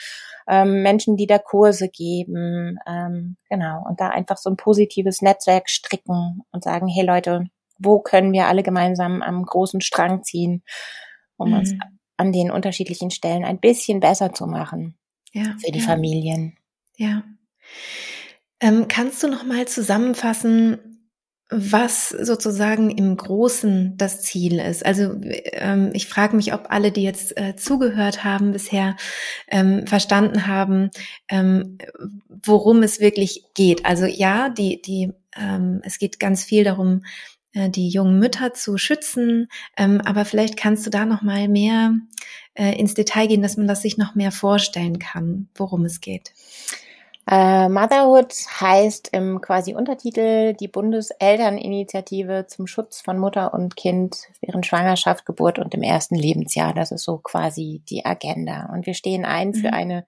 ähm, 0.48 0.82
Menschen, 0.82 1.18
die 1.18 1.28
da 1.28 1.40
Kurse 1.40 1.90
geben. 1.90 2.78
Ähm, 2.88 3.38
genau. 3.50 3.84
Und 3.88 4.00
da 4.00 4.10
einfach 4.10 4.38
so 4.38 4.50
ein 4.50 4.58
positives 4.58 5.22
Netzwerk 5.22 5.70
stricken 5.70 6.44
und 6.52 6.64
sagen, 6.64 6.88
hey 6.88 7.06
Leute, 7.06 7.46
wo 7.78 8.00
können 8.00 8.32
wir 8.32 8.48
alle 8.48 8.64
gemeinsam 8.64 9.22
am 9.22 9.44
großen 9.44 9.82
Strang 9.82 10.24
ziehen, 10.24 10.64
um 11.38 11.50
mhm. 11.50 11.58
uns 11.58 11.74
an 12.18 12.32
den 12.32 12.52
unterschiedlichen 12.52 13.12
Stellen 13.12 13.44
ein 13.44 13.60
bisschen 13.60 14.00
besser 14.00 14.34
zu 14.34 14.48
machen 14.48 14.98
ja, 15.34 15.56
für 15.64 15.72
die 15.72 15.80
ja. 15.80 15.86
Familien. 15.86 16.58
Ja. 16.96 17.24
Ähm, 18.60 18.88
kannst 18.88 19.22
du 19.24 19.28
noch 19.28 19.44
mal 19.44 19.68
zusammenfassen, 19.68 20.93
was 21.56 22.10
sozusagen 22.10 22.90
im 22.90 23.16
Großen 23.16 23.98
das 23.98 24.22
Ziel 24.22 24.60
ist. 24.60 24.86
Also 24.86 25.16
ähm, 25.22 25.92
ich 25.94 26.08
frage 26.08 26.36
mich, 26.36 26.54
ob 26.54 26.68
alle, 26.70 26.92
die 26.92 27.04
jetzt 27.04 27.38
äh, 27.38 27.56
zugehört 27.56 28.24
haben 28.24 28.52
bisher, 28.52 28.96
ähm, 29.48 29.86
verstanden 29.88 30.48
haben, 30.48 30.90
ähm, 31.30 31.78
worum 32.46 32.84
es 32.84 33.00
wirklich 33.00 33.46
geht. 33.54 33.86
Also 33.86 34.06
ja, 34.06 34.50
die, 34.50 34.82
die, 34.82 35.14
ähm, 35.36 35.82
es 35.84 36.00
geht 36.00 36.20
ganz 36.20 36.44
viel 36.44 36.64
darum, 36.64 37.04
äh, 37.54 37.70
die 37.70 37.90
jungen 37.90 38.20
Mütter 38.20 38.54
zu 38.54 38.78
schützen. 38.78 39.48
Ähm, 39.78 40.02
aber 40.02 40.26
vielleicht 40.26 40.58
kannst 40.58 40.86
du 40.86 40.90
da 40.90 41.06
noch 41.06 41.22
mal 41.22 41.48
mehr 41.48 41.94
äh, 42.56 42.78
ins 42.78 42.94
Detail 42.94 43.28
gehen, 43.28 43.42
dass 43.42 43.58
man 43.58 43.68
das 43.68 43.82
sich 43.82 43.98
noch 43.98 44.16
mehr 44.16 44.32
vorstellen 44.32 45.00
kann, 45.00 45.48
worum 45.56 45.86
es 45.86 46.02
geht. 46.02 46.34
Äh, 47.26 47.70
Motherhood 47.70 48.34
heißt 48.60 49.10
im 49.14 49.40
quasi 49.40 49.74
Untertitel 49.74 50.54
die 50.54 50.68
Bundeselterninitiative 50.68 52.48
zum 52.48 52.68
Schutz 52.68 53.00
von 53.00 53.18
Mutter 53.18 53.54
und 53.54 53.78
Kind 53.78 54.28
während 54.42 54.66
Schwangerschaft, 54.66 55.26
Geburt 55.26 55.58
und 55.58 55.74
im 55.74 55.84
ersten 55.84 56.16
Lebensjahr. 56.16 56.74
Das 56.74 56.92
ist 56.92 57.04
so 57.04 57.20
quasi 57.20 57.82
die 57.90 58.06
Agenda. 58.06 58.70
Und 58.74 58.86
wir 58.86 58.94
stehen 58.94 59.24
ein 59.24 59.54
für 59.54 59.70
mhm. 59.70 59.74
eine 59.74 60.06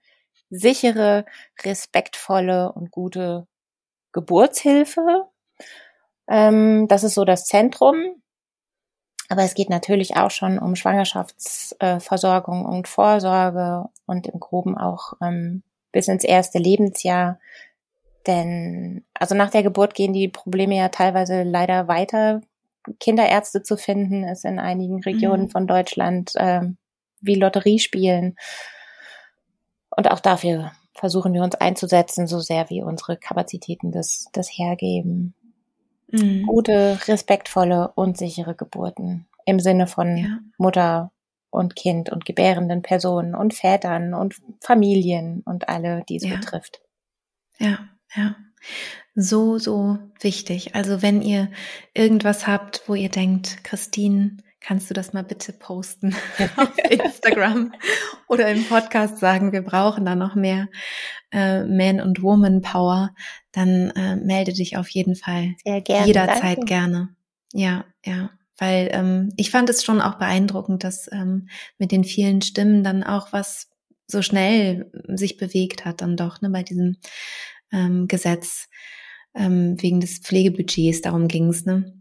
sichere, 0.50 1.24
respektvolle 1.64 2.72
und 2.72 2.90
gute 2.90 3.46
Geburtshilfe. 4.12 5.26
Ähm, 6.28 6.86
das 6.88 7.02
ist 7.02 7.14
so 7.14 7.24
das 7.24 7.44
Zentrum. 7.44 7.96
Aber 9.28 9.42
es 9.42 9.54
geht 9.54 9.70
natürlich 9.70 10.16
auch 10.16 10.30
schon 10.30 10.58
um 10.58 10.76
Schwangerschaftsversorgung 10.76 12.64
äh, 12.64 12.68
und 12.68 12.88
Vorsorge 12.88 13.88
und 14.04 14.26
im 14.28 14.38
Groben 14.38 14.76
auch 14.78 15.14
ähm, 15.20 15.62
bis 15.96 16.08
ins 16.08 16.24
erste 16.24 16.58
Lebensjahr. 16.58 17.40
Denn 18.26 19.02
also 19.14 19.34
nach 19.34 19.48
der 19.48 19.62
Geburt 19.62 19.94
gehen 19.94 20.12
die 20.12 20.28
Probleme 20.28 20.76
ja 20.76 20.90
teilweise 20.90 21.42
leider 21.42 21.88
weiter. 21.88 22.42
Kinderärzte 23.00 23.62
zu 23.62 23.78
finden 23.78 24.22
ist 24.24 24.44
in 24.44 24.58
einigen 24.58 25.02
Regionen 25.02 25.44
mhm. 25.44 25.50
von 25.50 25.66
Deutschland 25.66 26.32
äh, 26.36 26.60
wie 27.22 27.36
Lotteriespielen. 27.36 28.36
Und 29.88 30.10
auch 30.10 30.20
dafür 30.20 30.72
versuchen 30.92 31.32
wir 31.32 31.42
uns 31.42 31.54
einzusetzen, 31.54 32.26
so 32.26 32.40
sehr 32.40 32.68
wie 32.68 32.82
unsere 32.82 33.16
Kapazitäten 33.16 33.90
das, 33.90 34.26
das 34.34 34.50
hergeben. 34.50 35.32
Mhm. 36.12 36.44
Gute, 36.46 36.98
respektvolle 37.08 37.90
und 37.94 38.18
sichere 38.18 38.54
Geburten 38.54 39.26
im 39.46 39.60
Sinne 39.60 39.86
von 39.86 40.16
ja. 40.18 40.38
Mutter 40.58 41.10
und 41.56 41.74
Kind 41.74 42.10
und 42.10 42.24
gebärenden 42.24 42.82
Personen 42.82 43.34
und 43.34 43.54
Vätern 43.54 44.14
und 44.14 44.36
Familien 44.60 45.42
und 45.44 45.68
alle, 45.68 46.04
die 46.08 46.16
es 46.16 46.24
ja. 46.24 46.36
betrifft. 46.36 46.82
Ja, 47.58 47.88
ja. 48.14 48.36
So, 49.14 49.58
so 49.58 49.98
wichtig. 50.20 50.74
Also 50.74 51.00
wenn 51.00 51.22
ihr 51.22 51.50
irgendwas 51.94 52.46
habt, 52.46 52.82
wo 52.86 52.94
ihr 52.94 53.08
denkt, 53.08 53.64
Christine, 53.64 54.36
kannst 54.60 54.90
du 54.90 54.94
das 54.94 55.12
mal 55.12 55.24
bitte 55.24 55.52
posten 55.52 56.14
auf 56.56 56.76
Instagram 56.90 57.72
oder 58.28 58.48
im 58.48 58.64
Podcast 58.64 59.18
sagen, 59.18 59.52
wir 59.52 59.62
brauchen 59.62 60.04
da 60.04 60.14
noch 60.14 60.34
mehr 60.34 60.68
äh, 61.32 61.64
Man- 61.64 62.00
und 62.00 62.22
Woman-Power, 62.22 63.14
dann 63.52 63.90
äh, 63.90 64.16
melde 64.16 64.52
dich 64.52 64.76
auf 64.76 64.88
jeden 64.90 65.16
Fall 65.16 65.54
Sehr 65.64 65.80
gerne, 65.80 66.06
jederzeit 66.06 66.58
danke. 66.58 66.64
gerne. 66.66 67.08
Ja, 67.52 67.84
ja. 68.04 68.30
Weil 68.58 68.88
ähm, 68.92 69.32
ich 69.36 69.50
fand 69.50 69.68
es 69.68 69.84
schon 69.84 70.00
auch 70.00 70.14
beeindruckend, 70.14 70.84
dass 70.84 71.10
ähm, 71.12 71.48
mit 71.78 71.92
den 71.92 72.04
vielen 72.04 72.40
Stimmen 72.42 72.82
dann 72.82 73.02
auch 73.02 73.32
was 73.32 73.68
so 74.06 74.22
schnell 74.22 74.90
sich 75.08 75.36
bewegt 75.36 75.84
hat, 75.84 76.00
dann 76.00 76.16
doch, 76.16 76.40
ne, 76.40 76.50
bei 76.50 76.62
diesem 76.62 76.96
ähm, 77.72 78.08
Gesetz 78.08 78.68
ähm, 79.34 79.80
wegen 79.82 80.00
des 80.00 80.18
Pflegebudgets, 80.18 81.02
darum 81.02 81.28
ging's, 81.28 81.64
ne? 81.64 81.92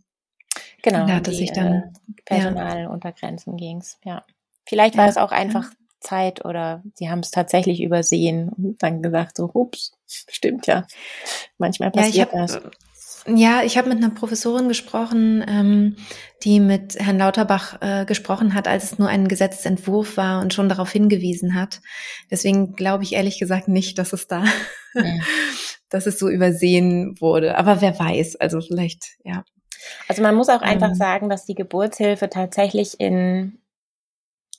Genau, 0.84 1.08
da 1.08 1.15
hat 1.15 1.28
es 1.28 1.38
sich 1.38 1.52
dann 1.52 1.74
äh, 1.74 1.82
Personaluntergrenzen 2.26 3.58
ja. 3.58 3.68
ging's, 3.68 3.98
ja. 4.04 4.26
Vielleicht 4.68 4.98
war 4.98 5.06
ja, 5.06 5.10
es 5.10 5.18
auch 5.18 5.32
einfach 5.32 5.72
ja. 5.72 5.78
Zeit 6.00 6.46
oder 6.46 6.84
sie 6.94 7.10
haben 7.10 7.20
es 7.20 7.32
tatsächlich 7.32 7.82
übersehen 7.82 8.50
und 8.50 8.82
dann 8.82 9.02
gesagt 9.02 9.38
so, 9.38 9.50
ups, 9.52 9.94
stimmt 10.08 10.68
ja. 10.68 10.86
Manchmal 11.58 11.91
passiert 11.91 12.32
ja, 12.34 12.46
das. 12.46 12.62
Ja, 13.28 13.64
ich 13.64 13.78
habe 13.78 13.90
mit 13.90 13.98
einer 13.98 14.14
Professorin 14.14 14.68
gesprochen, 14.68 15.44
ähm, 15.48 15.96
die 16.44 16.60
mit 16.60 16.96
Herrn 17.00 17.18
Lauterbach 17.18 17.82
äh, 17.82 18.06
gesprochen 18.06 18.54
hat, 18.54 18.68
als 18.68 18.84
es 18.84 19.00
nur 19.00 19.08
ein 19.08 19.28
Gesetzentwurf 19.28 20.16
war 20.16 20.42
und 20.42 20.54
schon 20.54 20.70
darauf 20.70 20.92
hingewiesen 20.92 21.56
hat. 21.56 21.82
Deswegen 22.30 22.76
glaube 22.76 23.04
ich 23.04 23.14
ehrlich 23.14 23.40
gesagt 23.40 23.68
nicht, 23.68 23.98
dass 23.98 24.14
es 24.14 24.28
da, 24.28 24.44
mhm. 24.94 25.22
dass 25.90 26.06
es 26.06 26.20
so 26.20 26.30
übersehen 26.30 27.20
wurde. 27.20 27.58
Aber 27.58 27.82
wer 27.82 27.98
weiß, 27.98 28.36
also 28.36 28.62
vielleicht, 28.62 29.18
ja. 29.24 29.44
Also 30.08 30.22
man 30.22 30.36
muss 30.36 30.50
auch 30.50 30.62
ähm, 30.62 30.70
einfach 30.70 30.94
sagen, 30.94 31.28
dass 31.28 31.46
die 31.46 31.56
Geburtshilfe 31.56 32.30
tatsächlich 32.30 33.00
in, 33.00 33.60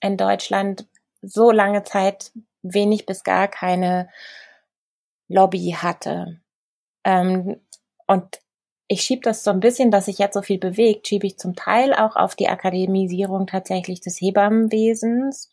in 0.00 0.16
Deutschland 0.16 0.88
so 1.22 1.52
lange 1.52 1.84
Zeit 1.84 2.32
wenig 2.62 3.06
bis 3.06 3.22
gar 3.22 3.46
keine 3.46 4.08
Lobby 5.28 5.76
hatte. 5.78 6.40
Ähm, 7.04 7.60
und 8.08 8.40
ich 8.88 9.02
schiebe 9.02 9.22
das 9.22 9.42
so 9.42 9.50
ein 9.50 9.60
bisschen, 9.60 9.90
dass 9.90 10.06
sich 10.06 10.18
jetzt 10.18 10.34
so 10.34 10.42
viel 10.42 10.58
bewegt, 10.58 11.08
schiebe 11.08 11.26
ich 11.26 11.38
zum 11.38 11.56
Teil 11.56 11.92
auch 11.92 12.16
auf 12.16 12.36
die 12.36 12.48
Akademisierung 12.48 13.46
tatsächlich 13.46 14.00
des 14.00 14.20
Hebammenwesens, 14.20 15.50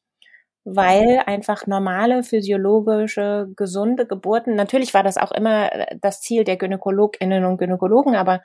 weil 0.65 1.23
einfach 1.25 1.67
normale 1.67 2.23
physiologische, 2.23 3.51
gesunde 3.55 4.05
Geburten, 4.07 4.55
natürlich 4.55 4.93
war 4.93 5.03
das 5.03 5.17
auch 5.17 5.31
immer 5.31 5.69
das 6.01 6.21
Ziel 6.21 6.43
der 6.43 6.57
Gynäkologinnen 6.57 7.45
und 7.45 7.57
Gynäkologen, 7.57 8.15
aber 8.15 8.41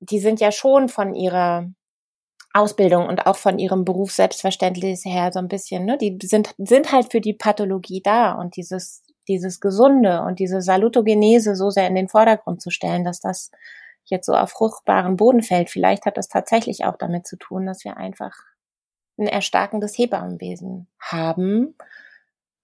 die 0.00 0.20
sind 0.20 0.40
ja 0.40 0.52
schon 0.52 0.88
von 0.88 1.14
ihrer 1.14 1.68
Ausbildung 2.52 3.08
und 3.08 3.26
auch 3.26 3.36
von 3.36 3.58
ihrem 3.58 3.84
Beruf 3.84 4.12
selbstverständlich 4.12 5.00
her 5.04 5.30
so 5.32 5.40
ein 5.40 5.48
bisschen, 5.48 5.84
ne, 5.84 5.98
die 5.98 6.16
sind, 6.22 6.54
sind 6.58 6.92
halt 6.92 7.10
für 7.10 7.20
die 7.20 7.34
Pathologie 7.34 8.00
da 8.02 8.32
und 8.32 8.56
dieses 8.56 9.02
dieses 9.28 9.60
Gesunde 9.60 10.22
und 10.22 10.38
diese 10.38 10.60
Salutogenese 10.60 11.56
so 11.56 11.70
sehr 11.70 11.88
in 11.88 11.94
den 11.94 12.08
Vordergrund 12.08 12.60
zu 12.60 12.70
stellen, 12.70 13.04
dass 13.04 13.20
das 13.20 13.50
jetzt 14.04 14.26
so 14.26 14.34
auf 14.34 14.50
fruchtbaren 14.50 15.16
Boden 15.16 15.42
fällt. 15.42 15.70
Vielleicht 15.70 16.06
hat 16.06 16.16
das 16.16 16.28
tatsächlich 16.28 16.84
auch 16.84 16.96
damit 16.96 17.26
zu 17.26 17.36
tun, 17.36 17.66
dass 17.66 17.84
wir 17.84 17.96
einfach 17.96 18.34
ein 19.18 19.26
erstarkendes 19.26 19.96
Hebammenwesen 19.96 20.88
haben, 20.98 21.76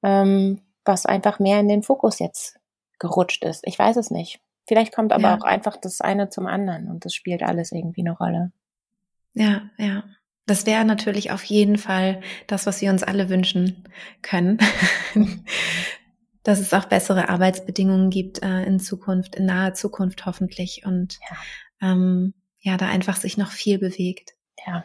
ähm, 0.03 0.61
was 0.85 1.07
einfach 1.07 1.39
mehr 1.39 1.61
in 1.61 1.69
den 1.69 1.83
Fokus 1.83 2.19
jetzt 2.19 2.59
gerutscht 2.99 3.45
ist. 3.45 3.67
Ich 3.67 3.79
weiß 3.79 3.97
es 3.97 4.11
nicht. 4.11 4.41
Vielleicht 4.67 4.95
kommt 4.95 5.13
aber 5.13 5.31
ja. 5.31 5.37
auch 5.37 5.45
einfach 5.45 5.77
das 5.77 6.01
eine 6.01 6.29
zum 6.29 6.47
anderen 6.47 6.89
und 6.89 7.05
das 7.05 7.15
spielt 7.15 7.43
alles 7.43 7.73
irgendwie 7.73 8.03
eine 8.03 8.17
Rolle. 8.17 8.53
Ja, 9.35 9.63
ja. 9.79 10.05
Das 10.47 10.67
wäre 10.67 10.85
natürlich 10.85 11.31
auf 11.31 11.45
jeden 11.45 11.79
Fall 11.79 12.21
das, 12.49 12.67
was 12.67 12.81
wir 12.81 12.91
uns 12.91 13.03
alle 13.03 13.29
wünschen 13.29 13.85
können. 14.23 14.59
dass 16.43 16.61
es 16.61 16.73
auch 16.73 16.87
bessere 16.87 17.29
Arbeitsbedingungen 17.29 18.11
gibt 18.11 18.43
äh, 18.43 18.65
in 18.65 18.81
Zukunft, 18.81 19.35
in 19.37 19.47
naher 19.47 19.75
Zukunft 19.75 20.27
hoffentlich 20.27 20.83
und 20.85 21.19
ja. 21.31 21.37
Ähm, 21.93 22.35
ja, 22.61 22.77
da 22.77 22.89
einfach 22.89 23.17
sich 23.17 23.37
noch 23.39 23.51
viel 23.51 23.79
bewegt. 23.79 24.35
Ja. 24.67 24.85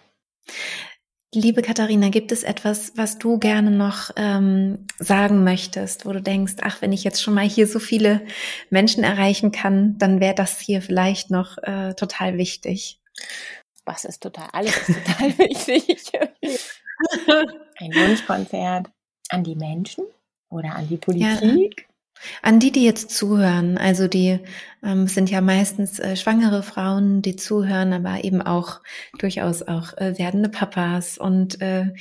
Liebe 1.33 1.61
Katharina, 1.61 2.07
gibt 2.09 2.31
es 2.31 2.43
etwas, 2.43 2.93
was 2.95 3.17
du 3.17 3.37
gerne 3.37 3.69
noch 3.69 4.11
ähm, 4.15 4.87
sagen 4.99 5.43
möchtest, 5.43 6.05
wo 6.05 6.13
du 6.13 6.21
denkst, 6.21 6.55
ach, 6.61 6.81
wenn 6.81 6.93
ich 6.93 7.03
jetzt 7.03 7.21
schon 7.21 7.33
mal 7.33 7.47
hier 7.47 7.67
so 7.67 7.79
viele 7.79 8.25
Menschen 8.69 9.03
erreichen 9.03 9.51
kann, 9.51 9.97
dann 9.97 10.21
wäre 10.21 10.35
das 10.35 10.61
hier 10.61 10.81
vielleicht 10.81 11.31
noch 11.31 11.57
äh, 11.63 11.93
total 11.95 12.37
wichtig. 12.37 13.01
Was 13.83 14.05
ist 14.05 14.23
total, 14.23 14.47
alles 14.53 14.77
ist 14.87 15.05
total 15.05 15.37
wichtig. 15.37 16.11
Ein 17.77 17.93
Wunschkonzert 17.93 18.87
an 19.27 19.43
die 19.43 19.55
Menschen, 19.55 20.05
oder 20.55 20.75
an 20.75 20.87
die 20.87 20.97
Politik? 20.97 21.81
Ja. 21.81 21.85
An 22.41 22.59
die, 22.59 22.71
die 22.71 22.85
jetzt 22.85 23.11
zuhören, 23.11 23.77
also 23.77 24.07
die 24.07 24.39
ähm, 24.83 25.07
sind 25.07 25.29
ja 25.29 25.41
meistens 25.41 25.99
äh, 25.99 26.15
schwangere 26.15 26.63
Frauen, 26.63 27.21
die 27.21 27.35
zuhören, 27.35 27.93
aber 27.93 28.23
eben 28.23 28.41
auch 28.41 28.79
durchaus 29.19 29.61
auch 29.61 29.95
äh, 29.97 30.17
werdende 30.17 30.49
Papas 30.49 31.17
und 31.17 31.61
äh, 31.61 31.93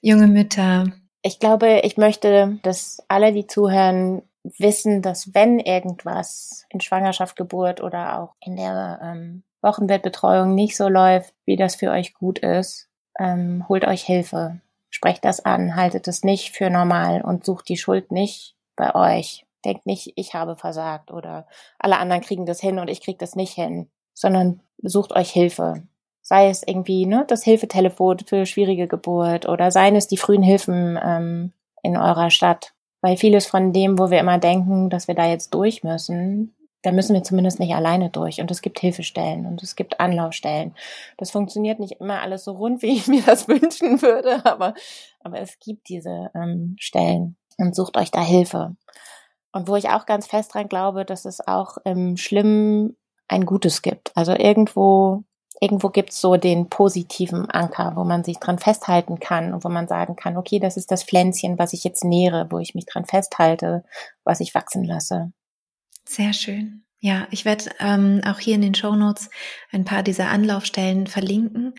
junge 0.00 0.26
Mütter. 0.26 0.86
Ich 1.22 1.38
glaube, 1.38 1.82
ich 1.84 1.96
möchte, 1.96 2.58
dass 2.62 3.02
alle, 3.08 3.32
die 3.32 3.46
zuhören, 3.46 4.22
wissen, 4.58 5.02
dass 5.02 5.34
wenn 5.34 5.60
irgendwas 5.60 6.66
in 6.70 6.80
Schwangerschaft, 6.80 7.36
Geburt 7.36 7.80
oder 7.80 8.18
auch 8.18 8.34
in 8.40 8.56
der 8.56 9.00
ähm, 9.02 9.44
Wochenbettbetreuung 9.60 10.54
nicht 10.54 10.76
so 10.76 10.88
läuft, 10.88 11.32
wie 11.44 11.56
das 11.56 11.76
für 11.76 11.90
euch 11.90 12.14
gut 12.14 12.40
ist, 12.40 12.88
ähm, 13.20 13.64
holt 13.68 13.84
euch 13.84 14.02
Hilfe 14.02 14.60
sprecht 14.92 15.24
das 15.24 15.44
an, 15.44 15.74
haltet 15.74 16.06
es 16.06 16.22
nicht 16.22 16.54
für 16.54 16.70
normal 16.70 17.22
und 17.22 17.44
sucht 17.44 17.68
die 17.68 17.76
Schuld 17.76 18.12
nicht 18.12 18.54
bei 18.76 18.94
euch. 18.94 19.44
Denkt 19.64 19.86
nicht, 19.86 20.12
ich 20.16 20.34
habe 20.34 20.54
versagt 20.54 21.10
oder 21.10 21.46
alle 21.78 21.98
anderen 21.98 22.22
kriegen 22.22 22.46
das 22.46 22.60
hin 22.60 22.78
und 22.78 22.88
ich 22.88 23.00
krieg 23.00 23.18
das 23.18 23.34
nicht 23.34 23.54
hin, 23.54 23.88
sondern 24.12 24.60
sucht 24.82 25.12
euch 25.12 25.30
Hilfe. 25.30 25.82
Sei 26.20 26.48
es 26.48 26.62
irgendwie 26.64 27.06
ne, 27.06 27.24
das 27.26 27.42
Hilfetelefon 27.42 28.20
für 28.20 28.46
schwierige 28.46 28.86
Geburt 28.86 29.48
oder 29.48 29.70
seien 29.70 29.96
es 29.96 30.06
die 30.06 30.16
frühen 30.16 30.42
Hilfen 30.42 30.98
ähm, 31.02 31.52
in 31.82 31.96
eurer 31.96 32.30
Stadt. 32.30 32.74
Weil 33.00 33.16
vieles 33.16 33.46
von 33.46 33.72
dem, 33.72 33.98
wo 33.98 34.10
wir 34.10 34.20
immer 34.20 34.38
denken, 34.38 34.90
dass 34.90 35.08
wir 35.08 35.16
da 35.16 35.26
jetzt 35.26 35.54
durch 35.54 35.82
müssen, 35.82 36.54
da 36.82 36.92
müssen 36.92 37.14
wir 37.14 37.22
zumindest 37.22 37.58
nicht 37.60 37.74
alleine 37.74 38.10
durch. 38.10 38.40
Und 38.40 38.50
es 38.50 38.62
gibt 38.62 38.80
Hilfestellen 38.80 39.46
und 39.46 39.62
es 39.62 39.76
gibt 39.76 40.00
Anlaufstellen. 40.00 40.74
Das 41.16 41.30
funktioniert 41.30 41.78
nicht 41.78 42.00
immer 42.00 42.20
alles 42.20 42.44
so 42.44 42.52
rund, 42.52 42.82
wie 42.82 42.92
ich 42.92 43.06
mir 43.08 43.22
das 43.22 43.48
wünschen 43.48 44.02
würde, 44.02 44.44
aber, 44.44 44.74
aber 45.20 45.40
es 45.40 45.58
gibt 45.58 45.88
diese 45.88 46.30
ähm, 46.34 46.76
Stellen 46.78 47.36
und 47.58 47.74
sucht 47.74 47.96
euch 47.96 48.10
da 48.10 48.20
Hilfe. 48.20 48.76
Und 49.52 49.68
wo 49.68 49.76
ich 49.76 49.90
auch 49.90 50.06
ganz 50.06 50.26
fest 50.26 50.54
dran 50.54 50.68
glaube, 50.68 51.04
dass 51.04 51.24
es 51.24 51.46
auch 51.46 51.76
im 51.84 52.16
Schlimmen 52.16 52.96
ein 53.28 53.46
Gutes 53.46 53.82
gibt. 53.82 54.10
Also 54.14 54.32
irgendwo 54.32 55.24
irgendwo 55.62 55.90
gibt's 55.90 56.20
so 56.20 56.36
den 56.36 56.68
positiven 56.68 57.48
Anker, 57.48 57.92
wo 57.94 58.02
man 58.02 58.24
sich 58.24 58.40
dran 58.40 58.58
festhalten 58.58 59.20
kann 59.20 59.54
und 59.54 59.62
wo 59.62 59.68
man 59.68 59.86
sagen 59.86 60.16
kann, 60.16 60.36
okay, 60.36 60.58
das 60.58 60.76
ist 60.76 60.90
das 60.90 61.04
Pflänzchen, 61.04 61.56
was 61.56 61.72
ich 61.72 61.84
jetzt 61.84 62.02
nähere, 62.02 62.48
wo 62.50 62.58
ich 62.58 62.74
mich 62.74 62.84
dran 62.84 63.04
festhalte, 63.04 63.84
was 64.24 64.40
ich 64.40 64.56
wachsen 64.56 64.82
lasse. 64.82 65.32
Sehr 66.04 66.32
schön. 66.32 66.84
Ja, 67.00 67.26
ich 67.30 67.44
werde 67.44 67.70
ähm, 67.80 68.20
auch 68.24 68.38
hier 68.38 68.54
in 68.54 68.62
den 68.62 68.74
Show 68.76 68.94
Notes 68.94 69.28
ein 69.72 69.84
paar 69.84 70.04
dieser 70.04 70.28
Anlaufstellen 70.28 71.08
verlinken, 71.08 71.74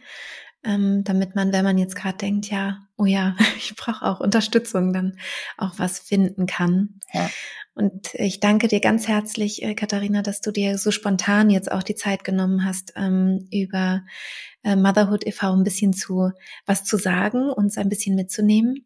ähm, 0.65 1.03
damit 1.05 1.33
man, 1.35 1.53
wenn 1.53 1.63
man 1.63 1.77
jetzt 1.77 1.95
gerade 1.95 2.17
denkt, 2.17 2.49
ja, 2.49 2.79
oh 2.97 3.05
ja, 3.05 3.35
ich 3.57 3.75
brauche 3.75 4.05
auch 4.05 4.19
Unterstützung, 4.19 4.91
dann 4.91 5.17
auch 5.57 5.73
was 5.77 5.99
finden 5.99 6.45
kann. 6.45 6.99
Ja. 7.13 7.29
Und 7.75 8.13
ich 8.15 8.39
danke 8.39 8.67
dir 8.67 8.81
ganz 8.81 9.07
herzlich, 9.07 9.63
äh, 9.63 9.73
Katharina, 9.73 10.21
dass 10.21 10.41
du 10.41 10.51
dir 10.51 10.77
so 10.77 10.91
spontan 10.91 11.49
jetzt 11.49 11.71
auch 11.71 11.83
die 11.83 11.95
Zeit 11.95 12.23
genommen 12.23 12.65
hast, 12.65 12.93
ähm, 12.95 13.47
über 13.51 14.03
äh, 14.63 14.75
Motherhood 14.75 15.25
e.V. 15.25 15.53
ein 15.53 15.63
bisschen 15.63 15.93
zu 15.93 16.31
was 16.65 16.83
zu 16.83 16.97
sagen, 16.97 17.49
uns 17.49 17.77
ein 17.77 17.89
bisschen 17.89 18.15
mitzunehmen 18.15 18.85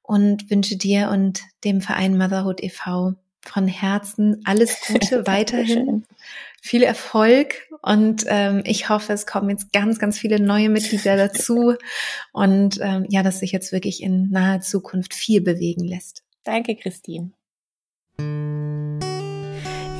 und 0.00 0.50
wünsche 0.50 0.76
dir 0.76 1.10
und 1.10 1.42
dem 1.64 1.80
Verein 1.80 2.16
Motherhood 2.16 2.62
e.V. 2.62 3.14
von 3.44 3.68
Herzen 3.68 4.40
alles 4.44 4.80
Gute 4.86 5.26
weiterhin. 5.26 6.04
Viel 6.60 6.84
Erfolg 6.84 7.68
und 7.82 8.24
ähm, 8.28 8.62
ich 8.64 8.88
hoffe, 8.88 9.12
es 9.12 9.26
kommen 9.26 9.50
jetzt 9.50 9.72
ganz, 9.72 9.98
ganz 9.98 10.16
viele 10.18 10.38
neue 10.38 10.68
Mitglieder 10.68 11.16
dazu 11.16 11.74
und 12.32 12.78
ähm, 12.80 13.06
ja, 13.08 13.24
dass 13.24 13.40
sich 13.40 13.50
jetzt 13.50 13.72
wirklich 13.72 14.02
in 14.02 14.30
naher 14.30 14.60
Zukunft 14.60 15.12
viel 15.12 15.40
bewegen 15.40 15.84
lässt. 15.84 16.22
Danke, 16.44 16.76
Christine. 16.76 17.32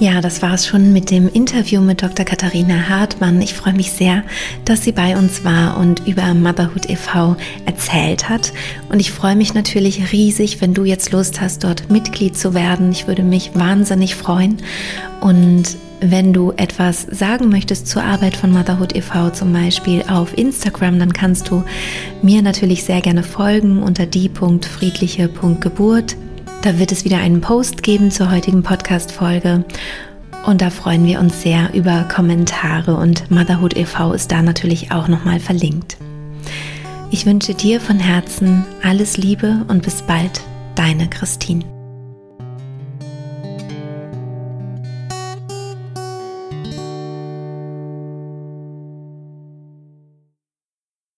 Ja, 0.03 0.21
das 0.21 0.43
war 0.43 0.53
es 0.55 0.67
schon 0.67 0.93
mit 0.93 1.13
dem 1.13 1.29
Interview 1.29 1.81
mit 1.81 2.03
Dr. 2.03 2.25
Katharina 2.25 2.89
Hartmann. 2.89 3.41
Ich 3.41 3.55
freue 3.55 3.75
mich 3.75 3.93
sehr, 3.93 4.25
dass 4.65 4.83
sie 4.83 4.91
bei 4.91 5.17
uns 5.17 5.45
war 5.45 5.77
und 5.77 6.09
über 6.09 6.35
Motherhood 6.35 6.91
e.V. 6.91 7.37
erzählt 7.67 8.29
hat. 8.29 8.53
Und 8.89 8.99
ich 8.99 9.13
freue 9.13 9.37
mich 9.37 9.55
natürlich 9.55 10.11
riesig, 10.11 10.61
wenn 10.61 10.75
du 10.75 10.85
jetzt 10.85 11.13
Lust 11.13 11.41
hast, 11.41 11.63
dort 11.63 11.89
Mitglied 11.89 12.37
zu 12.37 12.53
werden. 12.53 12.91
Ich 12.91 13.07
würde 13.07 13.23
mich 13.23 13.53
wahnsinnig 13.55 14.17
freuen. 14.17 14.57
Und 15.21 15.77
wenn 16.01 16.33
du 16.33 16.53
etwas 16.57 17.03
sagen 17.03 17.49
möchtest 17.49 17.87
zur 17.87 18.03
Arbeit 18.03 18.37
von 18.37 18.51
Motherhood 18.51 18.97
e.V. 18.97 19.31
zum 19.31 19.53
Beispiel 19.53 20.03
auf 20.09 20.37
Instagram, 20.37 20.99
dann 20.99 21.13
kannst 21.13 21.49
du 21.49 21.63
mir 22.23 22.43
natürlich 22.43 22.83
sehr 22.83 23.03
gerne 23.03 23.23
folgen 23.23 23.81
unter 23.81 24.07
die.friedliche.geburt. 24.07 26.17
Da 26.63 26.79
wird 26.79 26.93
es 26.93 27.05
wieder 27.05 27.19
einen 27.19 27.41
Post 27.41 27.83
geben 27.83 28.13
zur 28.13 28.31
heutigen 28.31 28.63
Podcast-Folge. 28.63 29.65
Und 30.47 30.63
da 30.63 30.71
freuen 30.71 31.05
wir 31.05 31.19
uns 31.19 31.43
sehr 31.43 31.75
über 31.75 32.05
Kommentare 32.05 32.95
und 32.95 33.33
Motherhood 33.33 33.77
e.V. 33.77 34.13
ist 34.13 34.31
da 34.31 34.43
natürlich 34.43 34.93
auch 34.93 35.09
nochmal 35.09 35.41
verlinkt. 35.41 35.97
Ich 37.11 37.27
wünsche 37.27 37.55
dir 37.55 37.81
von 37.81 37.99
Herzen 37.99 38.65
alles 38.81 39.17
Liebe 39.17 39.65
und 39.67 39.83
bis 39.83 40.03
bald, 40.03 40.41
deine 40.77 41.09
Christine. 41.11 41.72